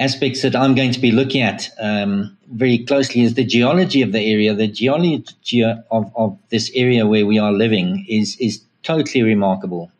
aspects 0.00 0.40
that 0.42 0.56
I'm 0.56 0.74
going 0.74 0.92
to 0.92 0.98
be 0.98 1.12
looking 1.12 1.42
at 1.42 1.68
um, 1.78 2.36
very 2.50 2.78
closely 2.78 3.20
is 3.20 3.34
the 3.34 3.44
geology 3.44 4.00
of 4.02 4.12
the 4.12 4.20
area. 4.20 4.54
The 4.54 4.66
geology 4.66 5.62
of, 5.62 6.10
of 6.16 6.38
this 6.48 6.70
area 6.74 7.06
where 7.06 7.26
we 7.26 7.38
are 7.38 7.52
living 7.52 8.06
is 8.08 8.36
is 8.40 8.62
totally 8.82 9.22
remarkable, 9.22 9.92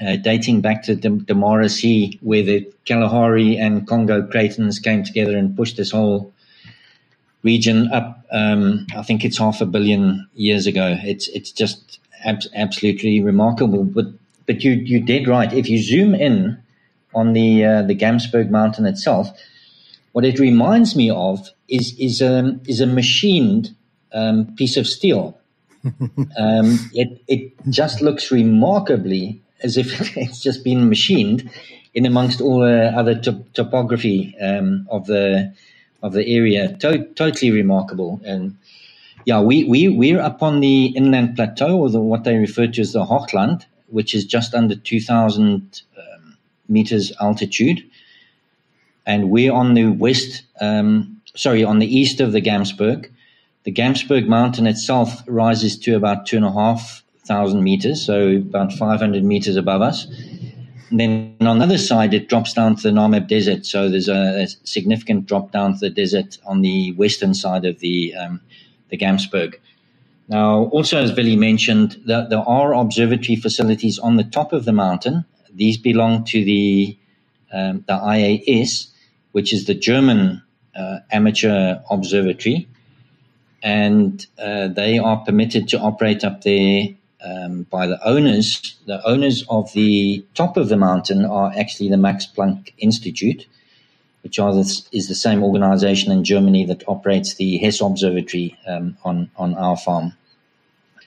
uh, 0.00 0.16
dating 0.16 0.60
back 0.60 0.82
to 0.82 0.96
the, 0.96 1.10
the 1.10 1.68
Sea, 1.68 2.18
where 2.22 2.42
the 2.42 2.68
Kalahari 2.84 3.56
and 3.56 3.86
Congo 3.86 4.20
cratons 4.22 4.82
came 4.82 5.04
together 5.04 5.38
and 5.38 5.56
pushed 5.56 5.76
this 5.76 5.92
whole 5.92 6.32
region 7.44 7.90
up. 7.92 8.26
Um, 8.32 8.86
I 8.96 9.02
think 9.02 9.24
it's 9.24 9.38
half 9.38 9.60
a 9.60 9.66
billion 9.66 10.28
years 10.34 10.66
ago. 10.66 10.98
It's 11.02 11.28
it's 11.28 11.52
just 11.52 12.00
ab- 12.24 12.50
absolutely 12.54 13.20
remarkable. 13.20 13.84
But 13.84 14.06
but 14.46 14.64
you 14.64 14.72
you 14.72 15.00
did 15.00 15.28
right. 15.28 15.52
If 15.52 15.68
you 15.70 15.78
zoom 15.80 16.16
in 16.16 16.60
on 17.14 17.32
the 17.32 17.64
uh, 17.64 17.82
the 17.82 17.94
Gamsberg 17.94 18.50
Mountain 18.50 18.86
itself, 18.86 19.28
what 20.12 20.24
it 20.24 20.38
reminds 20.38 20.96
me 20.96 21.10
of 21.10 21.50
is 21.68 21.94
is 21.98 22.20
a 22.20 22.38
um, 22.40 22.60
is 22.66 22.80
a 22.80 22.86
machined 22.86 23.74
um, 24.12 24.54
piece 24.56 24.76
of 24.76 24.86
steel. 24.86 25.38
um, 26.38 26.78
it 26.94 27.22
it 27.28 27.52
just 27.70 28.02
looks 28.02 28.30
remarkably 28.30 29.40
as 29.62 29.76
if 29.76 30.16
it's 30.16 30.42
just 30.42 30.64
been 30.64 30.88
machined 30.88 31.50
in 31.94 32.06
amongst 32.06 32.40
all 32.40 32.60
the 32.60 32.92
other 32.96 33.14
top- 33.20 33.52
topography 33.54 34.36
um, 34.40 34.86
of 34.90 35.06
the 35.06 35.52
of 36.02 36.12
the 36.12 36.26
area. 36.26 36.76
To- 36.78 37.06
totally 37.14 37.50
remarkable 37.50 38.20
and. 38.24 38.56
Yeah, 39.26 39.40
we, 39.42 39.64
we, 39.64 39.88
we're 39.88 40.20
up 40.20 40.42
on 40.42 40.60
the 40.60 40.86
inland 40.86 41.36
plateau, 41.36 41.78
or 41.78 41.90
the, 41.90 42.00
what 42.00 42.24
they 42.24 42.36
refer 42.36 42.66
to 42.66 42.80
as 42.80 42.92
the 42.94 43.04
Hochland, 43.04 43.66
which 43.88 44.14
is 44.14 44.24
just 44.24 44.54
under 44.54 44.74
2,000 44.74 45.82
meters 46.70 47.12
altitude. 47.20 47.82
And 49.06 49.30
we're 49.30 49.52
on 49.52 49.74
the 49.74 49.88
west, 49.88 50.42
um, 50.60 51.20
sorry, 51.34 51.64
on 51.64 51.78
the 51.78 51.98
east 51.98 52.20
of 52.20 52.32
the 52.32 52.40
Gamsberg. 52.40 53.10
The 53.64 53.72
Gamsberg 53.72 54.26
mountain 54.26 54.66
itself 54.66 55.22
rises 55.26 55.78
to 55.80 55.96
about 55.96 56.26
two 56.26 56.36
and 56.36 56.46
a 56.46 56.52
half 56.52 57.02
thousand 57.26 57.62
meters, 57.62 58.04
so 58.04 58.36
about 58.36 58.72
500 58.72 59.22
meters 59.22 59.56
above 59.56 59.82
us. 59.82 60.06
And 60.90 60.98
then 60.98 61.36
on 61.40 61.58
the 61.58 61.64
other 61.64 61.78
side, 61.78 62.12
it 62.14 62.28
drops 62.28 62.52
down 62.52 62.76
to 62.76 62.82
the 62.82 62.90
Namib 62.90 63.28
Desert. 63.28 63.64
So 63.64 63.88
there's 63.88 64.08
a, 64.08 64.42
a 64.42 64.46
significant 64.64 65.26
drop 65.26 65.52
down 65.52 65.74
to 65.74 65.78
the 65.78 65.90
desert 65.90 66.38
on 66.44 66.62
the 66.62 66.92
western 66.92 67.34
side 67.34 67.64
of 67.64 67.78
the 67.78 68.14
um, 68.14 68.40
the 68.88 68.98
Gamsberg. 68.98 69.54
Now, 70.28 70.64
also 70.66 70.98
as 71.00 71.14
Willie 71.14 71.36
mentioned, 71.36 72.00
there 72.06 72.44
are 72.46 72.74
observatory 72.74 73.36
facilities 73.36 73.98
on 73.98 74.16
the 74.16 74.24
top 74.24 74.52
of 74.52 74.64
the 74.64 74.72
mountain, 74.72 75.24
these 75.54 75.76
belong 75.76 76.24
to 76.24 76.44
the 76.44 76.96
um, 77.52 77.84
the 77.86 77.94
IAS, 77.94 78.88
which 79.32 79.52
is 79.52 79.66
the 79.66 79.74
German 79.74 80.42
uh, 80.76 80.98
amateur 81.10 81.80
observatory, 81.90 82.68
and 83.62 84.26
uh, 84.38 84.68
they 84.68 84.98
are 84.98 85.18
permitted 85.18 85.68
to 85.68 85.80
operate 85.80 86.24
up 86.24 86.42
there 86.42 86.88
um, 87.24 87.64
by 87.64 87.86
the 87.86 87.98
owners. 88.06 88.76
The 88.86 89.04
owners 89.06 89.44
of 89.48 89.72
the 89.72 90.24
top 90.34 90.56
of 90.56 90.68
the 90.68 90.76
mountain 90.76 91.24
are 91.24 91.52
actually 91.58 91.90
the 91.90 91.96
Max 91.96 92.26
Planck 92.26 92.72
Institute, 92.78 93.46
which 94.22 94.36
the, 94.36 94.82
is 94.92 95.08
the 95.08 95.14
same 95.14 95.42
organization 95.42 96.12
in 96.12 96.24
Germany 96.24 96.64
that 96.66 96.84
operates 96.86 97.34
the 97.34 97.58
Hess 97.58 97.80
Observatory 97.80 98.56
um, 98.66 98.96
on 99.04 99.30
on 99.36 99.54
our 99.54 99.76
farm. 99.76 100.14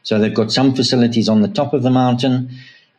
So 0.03 0.19
they've 0.19 0.33
got 0.33 0.51
some 0.51 0.75
facilities 0.75 1.29
on 1.29 1.41
the 1.41 1.47
top 1.47 1.73
of 1.73 1.81
the 1.81 1.89
mountain 1.89 2.49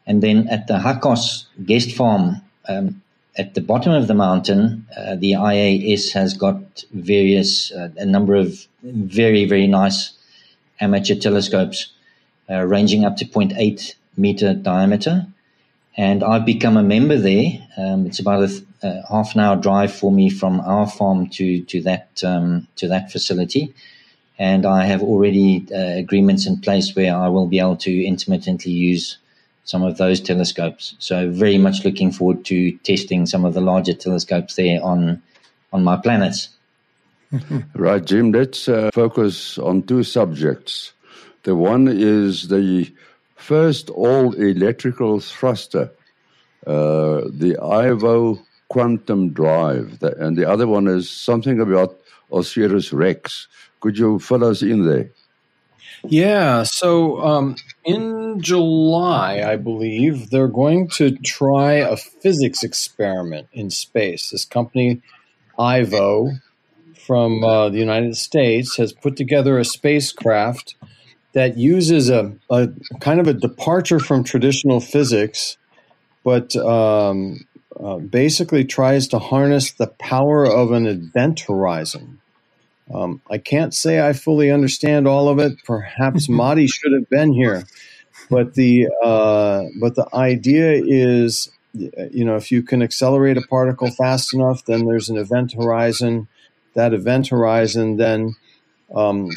and 0.07 0.23
then 0.23 0.49
at 0.49 0.67
the 0.67 0.75
Hakos 0.75 1.47
guest 1.65 1.93
farm 1.93 2.43
um, 2.69 3.03
at 3.37 3.55
the 3.55 3.61
bottom 3.61 3.93
of 3.93 4.07
the 4.07 4.15
mountain, 4.15 4.87
uh, 4.97 5.17
the 5.17 5.33
IAS 5.33 6.13
has 6.13 6.35
got 6.35 6.85
various, 6.93 7.73
uh, 7.73 7.91
a 7.97 8.07
number 8.07 8.37
of 8.37 8.67
very, 8.83 9.45
very 9.45 9.67
nice 9.67 10.13
amateur 10.81 11.17
telescopes 11.17 11.93
uh, 12.49 12.61
ranging 12.65 13.05
up 13.05 13.17
to 13.17 13.25
0.8 13.25 13.95
meter 14.17 14.55
diameter. 14.55 15.27
And 15.97 16.23
I've 16.23 16.47
become 16.47 16.77
a 16.77 16.83
member 16.83 17.17
there. 17.17 17.67
Um, 17.77 18.07
it's 18.07 18.19
about 18.19 18.49
a, 18.49 18.65
a 18.83 19.03
half 19.09 19.35
an 19.35 19.41
hour 19.41 19.57
drive 19.57 19.93
for 19.93 20.13
me 20.13 20.29
from 20.29 20.61
our 20.61 20.89
farm 20.89 21.29
to 21.31 21.63
to 21.63 21.81
that 21.83 22.23
um, 22.25 22.67
to 22.77 22.89
that 22.89 23.13
facility, 23.13 23.73
and 24.37 24.67
I 24.67 24.87
have 24.87 25.03
already 25.03 25.65
uh, 25.73 25.99
agreements 25.99 26.49
in 26.49 26.61
place 26.61 26.97
where 26.97 27.15
I 27.15 27.29
will 27.29 27.47
be 27.47 27.61
able 27.61 27.77
to 27.77 28.05
intermittently 28.05 28.73
use 28.73 29.19
some 29.65 29.83
of 29.83 29.97
those 29.97 30.21
telescopes. 30.21 30.95
So 30.99 31.31
very 31.31 31.59
much 31.59 31.85
looking 31.85 32.13
forward 32.13 32.45
to 32.47 32.73
testing 32.79 33.27
some 33.27 33.45
of 33.45 33.55
the 33.55 33.61
larger 33.61 33.95
telescopes 33.95 34.55
there 34.57 34.83
on 34.83 35.23
on 35.73 35.83
my 35.83 35.97
planets. 35.97 36.51
right, 37.75 38.05
Jim. 38.05 38.31
Let's 38.31 38.69
uh, 38.69 38.91
focus 38.95 39.59
on 39.59 39.83
two 39.83 40.05
subjects. 40.05 40.93
The 41.43 41.57
one 41.57 41.89
is 41.89 42.49
the 42.49 42.93
first 43.37 43.91
all 43.91 44.33
electrical 44.35 45.21
thruster, 45.21 45.91
uh, 46.67 47.23
the 47.29 47.59
Ivo 47.61 48.39
quantum 48.69 49.31
drive, 49.31 49.99
and 50.03 50.39
the 50.39 50.49
other 50.49 50.67
one 50.67 50.87
is 50.87 51.11
something 51.11 51.61
about 51.61 51.99
Osiris 52.33 52.93
Rex. 52.93 53.49
Could 53.81 53.99
you 53.99 54.19
fill 54.19 54.45
us 54.45 54.63
in 54.63 54.87
there? 54.87 55.11
Yeah, 56.03 56.65
so 56.65 57.21
um, 57.21 57.57
in 57.85 58.41
July, 58.41 59.43
I 59.45 59.57
believe, 59.57 60.31
they're 60.31 60.49
going 60.49 60.89
to 60.97 61.13
try 61.19 61.75
a 61.75 61.97
physics 61.97 62.63
experiment 62.63 63.49
in 63.53 63.71
space. 63.71 64.31
This 64.31 64.45
company, 64.45 65.01
Ivo, 65.59 66.33
from 67.07 67.45
uh, 67.45 67.69
the 67.69 67.79
United 67.79 68.17
States, 68.17 68.77
has 68.77 68.93
put 68.93 69.17
together 69.17 69.59
a 69.59 69.65
spacecraft 69.65 70.75
that 71.33 71.57
uses 71.57 72.11
a, 72.11 72.33
a 72.51 72.69
kind 73.01 73.21
of 73.21 73.27
a 73.27 73.35
departure 73.35 73.99
from 73.99 74.25
traditional 74.25 74.81
physics, 74.81 75.57
but 76.23 76.55
um, 76.57 77.47
uh, 77.83 77.97
basically 77.99 78.65
tries 78.65 79.09
to 79.09 79.19
harness 79.19 79.73
the 79.73 79.89
power 79.99 80.45
of 80.45 80.71
an 80.71 80.87
event 80.87 81.41
horizon. 81.41 82.21
Um, 82.93 83.23
I 83.31 83.39
can't 83.39 83.75
say 83.75 84.07
I 84.07 84.13
fully 84.13 84.51
understand 84.51 85.09
all 85.09 85.29
of 85.29 85.39
it. 85.39 85.53
Perhaps 85.65 86.29
Madi 86.29 86.67
should 86.67 86.93
have 86.93 87.09
been 87.09 87.33
here, 87.33 87.65
but 88.31 88.55
the 88.55 88.89
uh, 89.03 89.63
but 89.81 89.95
the 89.95 90.09
idea 90.15 90.83
is, 90.85 91.51
you 91.73 92.25
know, 92.25 92.37
if 92.37 92.53
you 92.53 92.63
can 92.63 92.83
accelerate 92.83 93.37
a 93.37 93.43
particle 93.43 93.91
fast 93.91 94.35
enough, 94.35 94.65
then 94.65 94.85
there's 94.87 95.09
an 95.09 95.17
event 95.17 95.55
horizon. 95.55 96.29
That 96.75 96.93
event 96.93 97.29
horizon 97.29 97.97
then 97.97 98.35
um, 98.95 99.31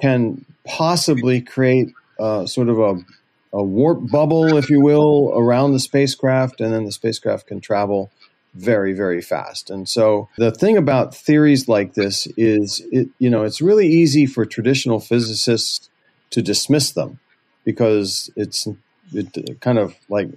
can 0.00 0.44
possibly 0.64 1.40
create 1.40 1.92
uh, 2.18 2.46
sort 2.46 2.68
of 2.68 2.78
a, 2.78 3.04
a 3.52 3.62
warp 3.62 4.10
bubble, 4.10 4.56
if 4.56 4.70
you 4.70 4.80
will, 4.80 5.32
around 5.34 5.72
the 5.72 5.80
spacecraft, 5.80 6.60
and 6.60 6.72
then 6.72 6.84
the 6.84 6.92
spacecraft 6.92 7.46
can 7.46 7.60
travel 7.60 8.10
very 8.54 8.92
very 8.92 9.22
fast. 9.22 9.70
And 9.70 9.88
so 9.88 10.28
the 10.36 10.50
thing 10.52 10.76
about 10.76 11.14
theories 11.14 11.68
like 11.68 11.94
this 11.94 12.26
is 12.36 12.82
it 12.90 13.08
you 13.18 13.30
know 13.30 13.44
it's 13.44 13.60
really 13.60 13.88
easy 13.88 14.26
for 14.26 14.44
traditional 14.44 15.00
physicists 15.00 15.88
to 16.30 16.42
dismiss 16.42 16.92
them 16.92 17.18
because 17.64 18.30
it's 18.36 18.66
it 19.12 19.60
kind 19.60 19.78
of 19.78 19.94
like 20.08 20.28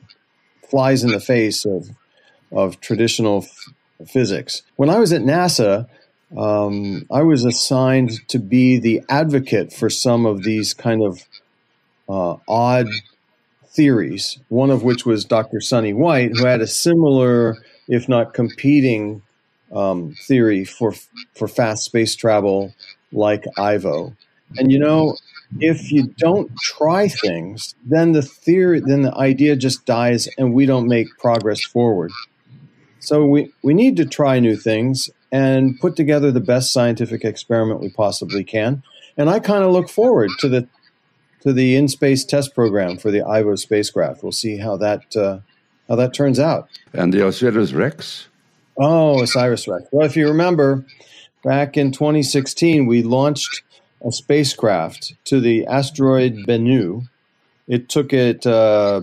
flies 0.69 1.03
in 1.03 1.11
the 1.11 1.19
face 1.19 1.65
of 1.65 1.89
of 2.51 2.79
traditional 2.79 3.43
f- 3.43 4.07
physics. 4.09 4.61
When 4.75 4.89
i 4.89 4.99
was 4.99 5.11
at 5.11 5.21
nasa 5.21 5.87
um, 6.37 7.05
i 7.11 7.21
was 7.21 7.45
assigned 7.45 8.27
to 8.29 8.39
be 8.39 8.77
the 8.79 9.01
advocate 9.09 9.71
for 9.73 9.89
some 9.89 10.25
of 10.25 10.43
these 10.43 10.73
kind 10.73 11.03
of 11.03 11.23
uh, 12.09 12.37
odd 12.47 12.87
theories 13.67 14.39
one 14.49 14.69
of 14.69 14.83
which 14.83 15.05
was 15.05 15.25
dr 15.25 15.59
Sonny 15.61 15.93
White 15.93 16.31
who 16.35 16.45
had 16.45 16.61
a 16.61 16.67
similar 16.67 17.57
if 17.87 18.09
not 18.09 18.33
competing 18.33 19.21
um, 19.73 20.15
theory 20.27 20.65
for 20.65 20.93
for 21.35 21.47
fast 21.47 21.83
space 21.83 22.15
travel 22.15 22.73
like 23.11 23.45
Ivo. 23.57 24.15
And 24.57 24.71
you 24.71 24.79
know, 24.79 25.17
if 25.59 25.91
you 25.91 26.07
don't 26.17 26.51
try 26.61 27.07
things, 27.07 27.75
then 27.83 28.11
the 28.11 28.21
theory, 28.21 28.79
then 28.79 29.01
the 29.01 29.15
idea 29.15 29.55
just 29.55 29.85
dies, 29.85 30.27
and 30.37 30.53
we 30.53 30.65
don't 30.65 30.87
make 30.87 31.07
progress 31.17 31.63
forward. 31.63 32.11
So 32.99 33.25
we 33.25 33.51
we 33.63 33.73
need 33.73 33.97
to 33.97 34.05
try 34.05 34.39
new 34.39 34.55
things 34.55 35.09
and 35.31 35.79
put 35.79 35.95
together 35.95 36.31
the 36.31 36.39
best 36.39 36.71
scientific 36.71 37.23
experiment 37.23 37.81
we 37.81 37.89
possibly 37.89 38.43
can. 38.43 38.83
And 39.17 39.29
I 39.29 39.39
kind 39.39 39.63
of 39.63 39.71
look 39.71 39.89
forward 39.89 40.29
to 40.39 40.49
the 40.49 40.67
to 41.41 41.53
the 41.53 41.75
in 41.75 41.87
space 41.87 42.25
test 42.25 42.55
program 42.55 42.97
for 42.97 43.11
the 43.11 43.21
Ivo 43.21 43.55
spacecraft. 43.55 44.23
We'll 44.23 44.31
see 44.31 44.57
how 44.57 44.77
that. 44.77 45.15
Uh, 45.15 45.39
how 45.87 45.95
that 45.95 46.13
turns 46.13 46.39
out. 46.39 46.69
And 46.93 47.13
the 47.13 47.27
Osiris 47.27 47.73
Rex? 47.73 48.27
Oh, 48.77 49.21
Osiris 49.21 49.67
Rex. 49.67 49.85
Well, 49.91 50.05
if 50.05 50.15
you 50.15 50.27
remember, 50.27 50.85
back 51.43 51.77
in 51.77 51.91
2016, 51.91 52.85
we 52.85 53.03
launched 53.03 53.63
a 54.03 54.11
spacecraft 54.11 55.13
to 55.25 55.39
the 55.39 55.65
asteroid 55.67 56.35
Bennu. 56.47 57.07
It 57.67 57.89
took 57.89 58.13
it 58.13 58.45
uh, 58.45 59.01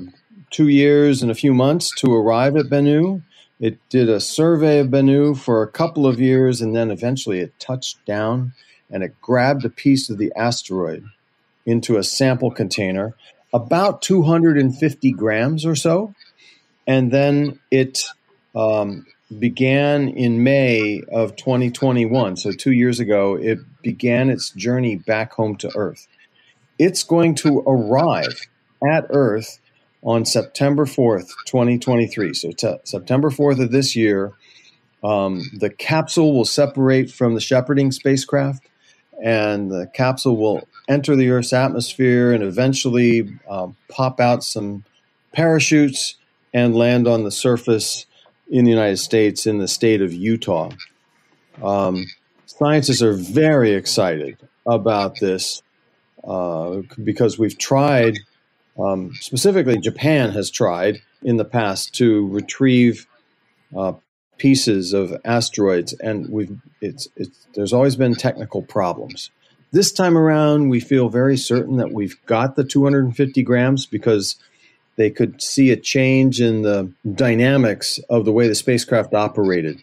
two 0.50 0.68
years 0.68 1.22
and 1.22 1.30
a 1.30 1.34
few 1.36 1.54
months 1.54 1.90
to 1.98 2.12
arrive 2.12 2.56
at 2.56 2.66
Bennu. 2.66 3.22
It 3.58 3.78
did 3.88 4.08
a 4.08 4.20
survey 4.20 4.80
of 4.80 4.88
Bennu 4.88 5.36
for 5.36 5.62
a 5.62 5.70
couple 5.70 6.06
of 6.06 6.20
years, 6.20 6.60
and 6.60 6.74
then 6.74 6.90
eventually 6.90 7.40
it 7.40 7.58
touched 7.58 8.04
down 8.04 8.52
and 8.90 9.02
it 9.02 9.20
grabbed 9.22 9.64
a 9.64 9.70
piece 9.70 10.10
of 10.10 10.18
the 10.18 10.32
asteroid 10.36 11.04
into 11.64 11.96
a 11.96 12.04
sample 12.04 12.50
container, 12.50 13.14
about 13.54 14.02
250 14.02 15.12
grams 15.12 15.64
or 15.64 15.74
so 15.74 16.14
and 16.86 17.10
then 17.10 17.60
it 17.70 18.02
um, 18.54 19.06
began 19.38 20.08
in 20.08 20.42
May 20.42 21.02
of 21.10 21.36
2021. 21.36 22.36
So 22.36 22.52
two 22.52 22.72
years 22.72 23.00
ago, 23.00 23.34
it 23.34 23.58
began 23.82 24.30
its 24.30 24.50
journey 24.50 24.96
back 24.96 25.32
home 25.32 25.56
to 25.56 25.70
Earth. 25.74 26.08
It's 26.78 27.02
going 27.02 27.34
to 27.36 27.60
arrive 27.60 28.46
at 28.86 29.06
Earth 29.10 29.60
on 30.02 30.24
September 30.24 30.84
4th, 30.84 31.28
2023. 31.46 32.34
So 32.34 32.50
t- 32.50 32.76
September 32.84 33.30
4th 33.30 33.62
of 33.62 33.70
this 33.70 33.94
year, 33.94 34.32
um, 35.04 35.42
the 35.58 35.70
capsule 35.70 36.34
will 36.34 36.44
separate 36.44 37.10
from 37.10 37.34
the 37.34 37.40
shepherding 37.40 37.92
spacecraft, 37.92 38.68
and 39.22 39.70
the 39.70 39.88
capsule 39.94 40.36
will 40.36 40.66
enter 40.88 41.14
the 41.14 41.30
Earth's 41.30 41.52
atmosphere 41.52 42.32
and 42.32 42.42
eventually 42.42 43.28
uh, 43.48 43.68
pop 43.88 44.20
out 44.20 44.42
some 44.42 44.84
parachutes 45.32 46.16
and 46.52 46.76
land 46.76 47.08
on 47.08 47.24
the 47.24 47.30
surface 47.30 48.06
in 48.48 48.64
the 48.64 48.70
United 48.70 48.98
States 48.98 49.46
in 49.46 49.58
the 49.58 49.68
state 49.68 50.02
of 50.02 50.12
Utah. 50.12 50.70
Um, 51.62 52.06
scientists 52.46 53.02
are 53.02 53.14
very 53.14 53.72
excited 53.72 54.36
about 54.66 55.18
this 55.20 55.62
uh, 56.24 56.82
because 57.02 57.38
we've 57.38 57.58
tried, 57.58 58.18
um, 58.78 59.12
specifically, 59.20 59.78
Japan 59.78 60.30
has 60.30 60.50
tried 60.50 61.00
in 61.22 61.36
the 61.36 61.44
past 61.44 61.94
to 61.94 62.28
retrieve 62.28 63.06
uh, 63.76 63.94
pieces 64.38 64.92
of 64.92 65.14
asteroids, 65.24 65.92
and 65.94 66.28
we've 66.28 66.58
it's, 66.80 67.08
it's 67.16 67.46
there's 67.54 67.72
always 67.72 67.96
been 67.96 68.14
technical 68.14 68.62
problems. 68.62 69.30
This 69.70 69.92
time 69.92 70.18
around, 70.18 70.68
we 70.68 70.80
feel 70.80 71.08
very 71.08 71.36
certain 71.36 71.78
that 71.78 71.92
we've 71.92 72.18
got 72.26 72.56
the 72.56 72.64
250 72.64 73.42
grams 73.42 73.86
because 73.86 74.36
they 74.96 75.10
could 75.10 75.42
see 75.42 75.70
a 75.70 75.76
change 75.76 76.40
in 76.40 76.62
the 76.62 76.90
dynamics 77.14 77.98
of 78.10 78.24
the 78.24 78.32
way 78.32 78.48
the 78.48 78.54
spacecraft 78.54 79.14
operated. 79.14 79.82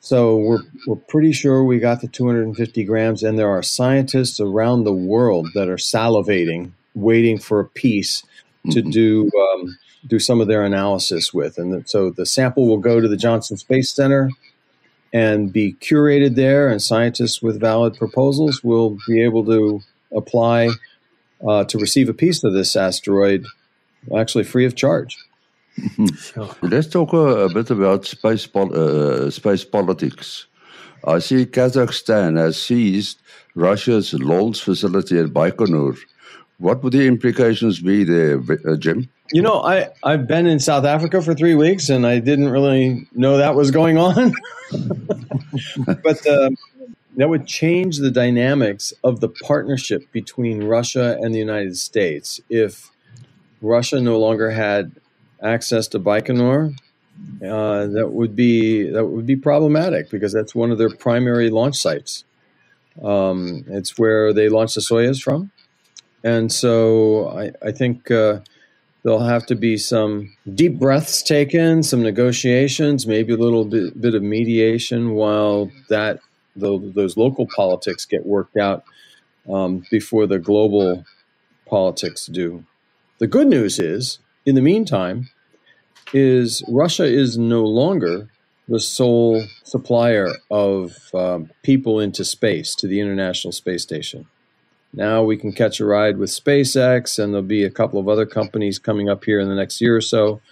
So 0.00 0.36
we're, 0.36 0.62
we're 0.86 0.96
pretty 0.96 1.32
sure 1.32 1.64
we 1.64 1.78
got 1.78 2.00
the 2.00 2.08
250 2.08 2.84
grams, 2.84 3.22
and 3.22 3.38
there 3.38 3.50
are 3.50 3.62
scientists 3.62 4.40
around 4.40 4.84
the 4.84 4.92
world 4.92 5.48
that 5.54 5.68
are 5.68 5.76
salivating, 5.76 6.70
waiting 6.94 7.38
for 7.38 7.60
a 7.60 7.64
piece 7.64 8.22
to 8.70 8.80
mm-hmm. 8.80 8.90
do 8.90 9.30
um, 9.36 9.76
do 10.06 10.18
some 10.18 10.40
of 10.40 10.46
their 10.46 10.62
analysis 10.62 11.34
with. 11.34 11.58
And 11.58 11.88
so 11.88 12.10
the 12.10 12.26
sample 12.26 12.68
will 12.68 12.78
go 12.78 13.00
to 13.00 13.08
the 13.08 13.16
Johnson 13.16 13.56
Space 13.56 13.92
Center 13.92 14.30
and 15.12 15.52
be 15.52 15.74
curated 15.74 16.34
there, 16.34 16.68
and 16.68 16.80
scientists 16.80 17.42
with 17.42 17.60
valid 17.60 17.96
proposals 17.96 18.62
will 18.62 18.98
be 19.08 19.22
able 19.22 19.44
to 19.46 19.80
apply 20.14 20.68
uh, 21.46 21.64
to 21.64 21.78
receive 21.78 22.08
a 22.08 22.14
piece 22.14 22.44
of 22.44 22.52
this 22.52 22.76
asteroid 22.76 23.44
actually 24.16 24.44
free 24.44 24.66
of 24.66 24.74
charge. 24.74 25.16
Sure. 26.18 26.50
Let's 26.62 26.88
talk 26.88 27.12
a, 27.12 27.44
a, 27.44 27.52
bit 27.52 27.70
about 27.70 28.06
space 28.06 28.46
pol- 28.46 28.74
uh, 28.74 29.30
space 29.30 29.64
politics. 29.64 30.46
I 31.04 31.18
see 31.18 31.46
Kazakhstan 31.46 32.38
has 32.38 32.60
seized 32.60 33.20
Russia's 33.54 34.14
Launch 34.14 34.62
facility 34.62 35.18
at 35.18 35.26
Baikonur. 35.26 35.98
What 36.58 36.82
would 36.82 36.94
the 36.94 37.06
implications 37.06 37.80
be 37.80 38.04
there, 38.04 38.40
uh, 38.66 38.76
Jim? 38.76 39.08
You 39.32 39.42
know, 39.42 39.60
I, 39.60 39.88
I've 40.02 40.26
been 40.26 40.46
in 40.46 40.58
South 40.58 40.84
Africa 40.84 41.20
for 41.20 41.34
three 41.34 41.54
weeks 41.54 41.90
and 41.90 42.06
I 42.06 42.18
didn't 42.18 42.48
really 42.48 43.06
know 43.12 43.36
that 43.36 43.54
was 43.54 43.70
going 43.70 43.98
on. 43.98 44.32
but 46.02 46.26
uh, 46.26 46.50
that 47.16 47.28
would 47.28 47.46
change 47.46 47.98
the 47.98 48.10
dynamics 48.10 48.94
of 49.04 49.20
the 49.20 49.28
partnership 49.28 50.10
between 50.12 50.64
Russia 50.64 51.18
and 51.20 51.34
the 51.34 51.38
United 51.38 51.76
States 51.76 52.40
if 52.48 52.90
Russia 53.60 54.00
no 54.00 54.18
longer 54.18 54.50
had 54.50 54.92
access 55.42 55.88
to 55.88 55.98
Baikonur, 55.98 56.74
uh, 57.44 57.86
that 57.86 58.10
would 58.12 58.36
be 58.36 58.90
that 58.90 59.06
would 59.06 59.26
be 59.26 59.36
problematic 59.36 60.10
because 60.10 60.32
that's 60.32 60.54
one 60.54 60.70
of 60.70 60.78
their 60.78 60.90
primary 60.90 61.50
launch 61.50 61.76
sites. 61.76 62.24
Um, 63.02 63.64
it's 63.68 63.98
where 63.98 64.32
they 64.32 64.48
launch 64.48 64.74
the 64.74 64.80
Soyuz 64.80 65.22
from, 65.22 65.50
and 66.24 66.50
so 66.52 67.28
I, 67.28 67.52
I 67.66 67.72
think 67.72 68.10
uh, 68.10 68.40
there'll 69.02 69.20
have 69.20 69.46
to 69.46 69.54
be 69.54 69.76
some 69.76 70.34
deep 70.54 70.78
breaths 70.78 71.22
taken, 71.22 71.82
some 71.82 72.02
negotiations, 72.02 73.06
maybe 73.06 73.32
a 73.32 73.36
little 73.36 73.64
bit, 73.64 74.00
bit 74.00 74.14
of 74.14 74.22
mediation 74.22 75.14
while 75.14 75.70
that 75.88 76.18
those 76.56 77.16
local 77.16 77.46
politics 77.54 78.04
get 78.04 78.26
worked 78.26 78.56
out 78.56 78.84
um, 79.48 79.84
before 79.90 80.26
the 80.26 80.38
global 80.38 81.04
politics 81.66 82.26
do. 82.26 82.64
The 83.18 83.26
good 83.26 83.46
news 83.46 83.78
is, 83.78 84.18
in 84.44 84.56
the 84.56 84.60
meantime, 84.60 85.30
is 86.12 86.62
Russia 86.68 87.04
is 87.04 87.38
no 87.38 87.62
longer 87.62 88.28
the 88.68 88.78
sole 88.78 89.42
supplier 89.64 90.28
of 90.50 90.92
um, 91.14 91.50
people 91.62 91.98
into 91.98 92.24
space 92.24 92.74
to 92.74 92.86
the 92.86 93.00
International 93.00 93.52
Space 93.52 93.82
Station. 93.82 94.26
Now 94.92 95.22
we 95.22 95.38
can 95.38 95.52
catch 95.52 95.80
a 95.80 95.86
ride 95.86 96.18
with 96.18 96.30
SpaceX, 96.30 97.18
and 97.18 97.32
there'll 97.32 97.46
be 97.46 97.64
a 97.64 97.70
couple 97.70 97.98
of 97.98 98.08
other 98.08 98.26
companies 98.26 98.78
coming 98.78 99.08
up 99.08 99.24
here 99.24 99.40
in 99.40 99.48
the 99.48 99.54
next 99.54 99.80
year 99.80 99.96
or 99.96 100.02
so. 100.02 100.42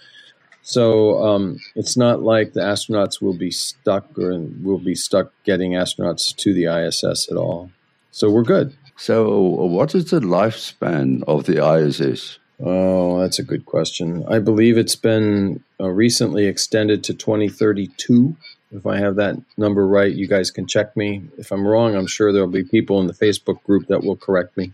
So 0.63 1.23
um, 1.23 1.59
it's 1.75 1.95
not 1.95 2.23
like 2.23 2.53
the 2.53 2.61
astronauts 2.61 3.21
will 3.21 3.37
be 3.37 3.51
stuck 3.51 4.17
or 4.17 4.39
will 4.63 4.79
be 4.79 4.95
stuck 4.95 5.31
getting 5.43 5.73
astronauts 5.73 6.35
to 6.37 6.53
the 6.53 6.65
ISS 6.65 7.29
at 7.29 7.37
all. 7.37 7.69
So 8.09 8.31
we're 8.31 8.43
good. 8.43 8.75
So, 8.97 9.37
what 9.37 9.93
is 9.93 10.09
the 10.09 10.21
lifespan 10.21 11.21
of 11.27 11.45
the 11.45 11.63
ISS? 11.63 12.39
Oh, 12.59 13.19
that's 13.19 13.39
a 13.39 13.43
good 13.43 13.65
question. 13.65 14.25
I 14.29 14.39
believe 14.39 14.77
it's 14.77 14.95
been 14.95 15.63
uh, 15.79 15.89
recently 15.89 16.45
extended 16.45 17.03
to 17.05 17.13
2032. 17.13 18.35
If 18.71 18.85
I 18.85 18.97
have 18.97 19.17
that 19.17 19.35
number 19.57 19.85
right, 19.85 20.13
you 20.13 20.27
guys 20.27 20.51
can 20.51 20.65
check 20.65 20.95
me. 20.95 21.23
If 21.37 21.51
I'm 21.51 21.67
wrong, 21.67 21.95
I'm 21.95 22.07
sure 22.07 22.31
there'll 22.31 22.47
be 22.47 22.63
people 22.63 22.99
in 23.01 23.07
the 23.07 23.13
Facebook 23.13 23.61
group 23.63 23.87
that 23.87 24.03
will 24.03 24.15
correct 24.15 24.57
me. 24.57 24.73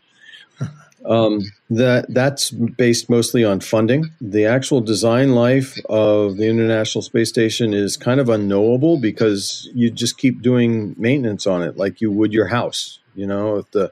Um, 1.04 1.42
that 1.72 2.14
that's 2.14 2.52
based 2.52 3.10
mostly 3.10 3.44
on 3.44 3.60
funding. 3.60 4.12
The 4.22 4.46
actual 4.46 4.82
design 4.82 5.34
life 5.34 5.76
of 5.90 6.38
the 6.38 6.48
International 6.48 7.02
Space 7.02 7.28
Station 7.28 7.74
is 7.74 7.98
kind 7.98 8.20
of 8.20 8.30
unknowable 8.30 9.00
because 9.00 9.68
you 9.74 9.90
just 9.90 10.20
keep 10.20 10.44
doing 10.44 10.94
maintenance 11.00 11.48
on 11.48 11.64
it 11.64 11.76
like 11.76 12.02
you 12.02 12.12
would 12.12 12.34
your 12.34 12.50
house. 12.50 13.00
You 13.16 13.26
know, 13.26 13.58
if 13.58 13.72
the 13.72 13.92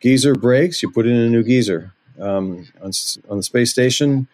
geyser 0.00 0.34
breaks, 0.34 0.82
you 0.82 0.90
put 0.90 1.06
in 1.06 1.14
a 1.14 1.28
new 1.28 1.44
geyser 1.44 1.92
um, 2.20 2.66
on, 2.82 2.90
on 3.28 3.36
the 3.38 3.42
space 3.42 3.70
station. 3.70 4.28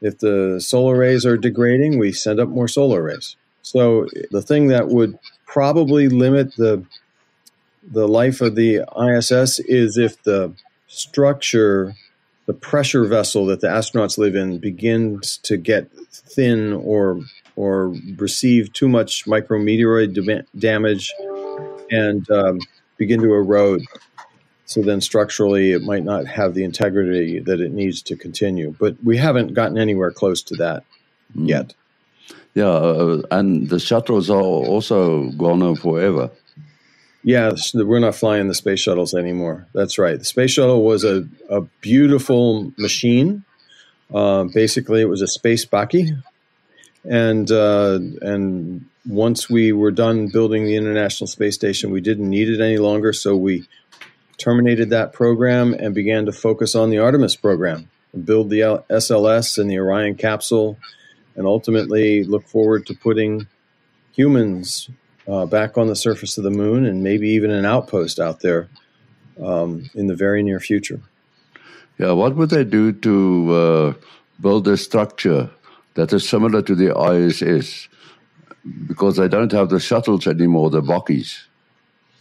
If 0.00 0.18
the 0.18 0.60
solar 0.60 0.96
arrays 0.96 1.26
are 1.26 1.36
degrading, 1.36 1.98
we 1.98 2.12
send 2.12 2.38
up 2.38 2.48
more 2.48 2.68
solar 2.68 3.02
arrays. 3.02 3.36
So 3.62 4.06
the 4.30 4.42
thing 4.42 4.68
that 4.68 4.88
would 4.88 5.18
probably 5.46 6.08
limit 6.08 6.54
the 6.56 6.84
the 7.90 8.06
life 8.06 8.40
of 8.40 8.54
the 8.54 8.84
ISS 8.96 9.60
is 9.60 9.96
if 9.96 10.22
the 10.22 10.52
structure, 10.88 11.94
the 12.46 12.52
pressure 12.52 13.06
vessel 13.06 13.46
that 13.46 13.60
the 13.60 13.66
astronauts 13.66 14.18
live 14.18 14.34
in, 14.34 14.58
begins 14.58 15.38
to 15.38 15.56
get 15.56 15.90
thin 16.12 16.72
or 16.72 17.20
or 17.56 17.94
receive 18.16 18.72
too 18.72 18.88
much 18.88 19.24
micrometeoroid 19.24 20.44
damage 20.56 21.12
and 21.90 22.30
um, 22.30 22.60
begin 22.96 23.20
to 23.20 23.34
erode. 23.34 23.82
So 24.68 24.82
then 24.82 25.00
structurally, 25.00 25.72
it 25.72 25.82
might 25.82 26.04
not 26.04 26.26
have 26.26 26.52
the 26.52 26.62
integrity 26.62 27.38
that 27.40 27.58
it 27.58 27.72
needs 27.72 28.02
to 28.02 28.16
continue. 28.16 28.76
But 28.78 29.02
we 29.02 29.16
haven't 29.16 29.54
gotten 29.54 29.78
anywhere 29.78 30.10
close 30.10 30.42
to 30.42 30.56
that 30.56 30.84
mm. 31.34 31.48
yet. 31.48 31.74
Yeah, 32.52 32.66
uh, 32.66 33.22
and 33.30 33.70
the 33.70 33.80
shuttles 33.80 34.28
are 34.28 34.42
also 34.42 35.30
gone 35.30 35.62
on 35.62 35.76
forever. 35.76 36.30
Yeah, 37.24 37.52
we're 37.72 37.98
not 37.98 38.14
flying 38.14 38.48
the 38.48 38.54
space 38.54 38.80
shuttles 38.80 39.14
anymore. 39.14 39.66
That's 39.72 39.96
right. 39.98 40.18
The 40.18 40.24
space 40.26 40.50
shuttle 40.50 40.84
was 40.84 41.02
a, 41.02 41.26
a 41.48 41.62
beautiful 41.80 42.70
machine. 42.76 43.44
Uh, 44.12 44.44
basically, 44.44 45.00
it 45.00 45.08
was 45.08 45.22
a 45.22 45.26
space 45.26 45.64
bakkie, 45.64 46.22
and 47.04 47.50
uh, 47.50 47.98
and 48.20 48.84
once 49.06 49.48
we 49.48 49.72
were 49.72 49.90
done 49.90 50.28
building 50.28 50.66
the 50.66 50.76
International 50.76 51.26
Space 51.26 51.54
Station, 51.54 51.90
we 51.90 52.02
didn't 52.02 52.28
need 52.28 52.50
it 52.50 52.60
any 52.60 52.76
longer. 52.78 53.12
So 53.14 53.34
we 53.34 53.66
terminated 54.38 54.90
that 54.90 55.12
program 55.12 55.74
and 55.74 55.94
began 55.94 56.24
to 56.26 56.32
focus 56.32 56.74
on 56.74 56.90
the 56.90 56.98
Artemis 56.98 57.36
program, 57.36 57.90
build 58.24 58.50
the 58.50 58.60
SLS 58.88 59.58
and 59.58 59.70
the 59.70 59.78
Orion 59.78 60.14
capsule, 60.14 60.78
and 61.36 61.46
ultimately 61.46 62.24
look 62.24 62.46
forward 62.46 62.86
to 62.86 62.94
putting 62.94 63.46
humans 64.12 64.88
uh, 65.28 65.44
back 65.44 65.76
on 65.76 65.88
the 65.88 65.96
surface 65.96 66.38
of 66.38 66.44
the 66.44 66.50
moon 66.50 66.86
and 66.86 67.02
maybe 67.02 67.28
even 67.28 67.50
an 67.50 67.64
outpost 67.64 68.18
out 68.18 68.40
there 68.40 68.68
um, 69.42 69.90
in 69.94 70.06
the 70.06 70.14
very 70.14 70.42
near 70.42 70.58
future. 70.58 71.00
Yeah, 71.98 72.12
what 72.12 72.36
would 72.36 72.50
they 72.50 72.64
do 72.64 72.92
to 72.92 73.54
uh, 73.54 73.94
build 74.40 74.66
a 74.68 74.76
structure 74.76 75.50
that 75.94 76.12
is 76.12 76.28
similar 76.28 76.62
to 76.62 76.74
the 76.74 76.96
ISS? 76.96 77.88
Because 78.86 79.16
they 79.16 79.28
don't 79.28 79.52
have 79.52 79.68
the 79.68 79.80
shuttles 79.80 80.26
anymore, 80.26 80.70
the 80.70 80.82
bakkies. 80.82 81.44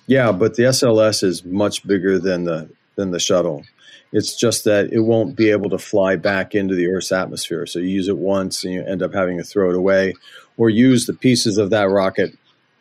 Yeah, 0.08 0.32
but 0.32 0.56
the 0.56 0.64
SLS 0.64 1.24
is 1.24 1.44
much 1.44 1.86
bigger 1.86 2.18
than 2.18 2.46
the 2.46 2.70
than 2.96 3.12
the 3.12 3.20
shuttle. 3.20 3.64
It's 4.12 4.36
just 4.36 4.64
that 4.64 4.92
it 4.92 5.02
won't 5.02 5.36
be 5.36 5.52
able 5.52 5.70
to 5.70 5.78
fly 5.78 6.16
back 6.16 6.56
into 6.56 6.76
the 6.76 6.88
Earth's 6.88 7.12
atmosphere. 7.12 7.66
So 7.66 7.80
you 7.80 7.90
use 7.90 8.08
it 8.08 8.18
once 8.18 8.64
and 8.64 8.74
you 8.74 8.84
end 8.84 9.04
up 9.04 9.14
having 9.14 9.38
to 9.38 9.44
throw 9.44 9.70
it 9.70 9.76
away, 9.76 10.14
or 10.56 10.70
use 10.70 11.06
the 11.06 11.14
pieces 11.14 11.58
of 11.58 11.70
that 11.72 11.90
rocket 11.90 12.34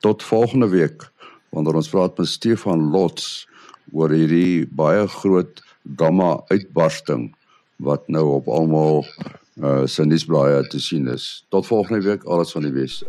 Tot 0.00 0.22
volgende 0.22 0.68
week 0.68 1.10
wanneer 1.48 1.74
ons 1.74 1.88
praat 1.88 2.18
met 2.18 2.26
Stefan 2.26 2.90
Lots 2.90 3.48
oor 3.92 4.10
hierdie 4.10 4.66
baie 4.66 5.08
groot 5.08 5.62
gamma 5.96 6.42
uitbarsting 6.48 7.36
wat 7.76 8.08
nou 8.08 8.28
op 8.40 8.48
almal 8.48 9.06
uh 9.60 9.86
se 9.86 10.04
nuusblaaie 10.04 10.66
te 10.66 10.80
sien 10.80 11.08
is. 11.08 11.44
Tot 11.48 11.66
volgende 11.66 12.02
week, 12.02 12.24
alles 12.24 12.52
van 12.52 12.62
die 12.66 12.72
beste. 12.72 13.06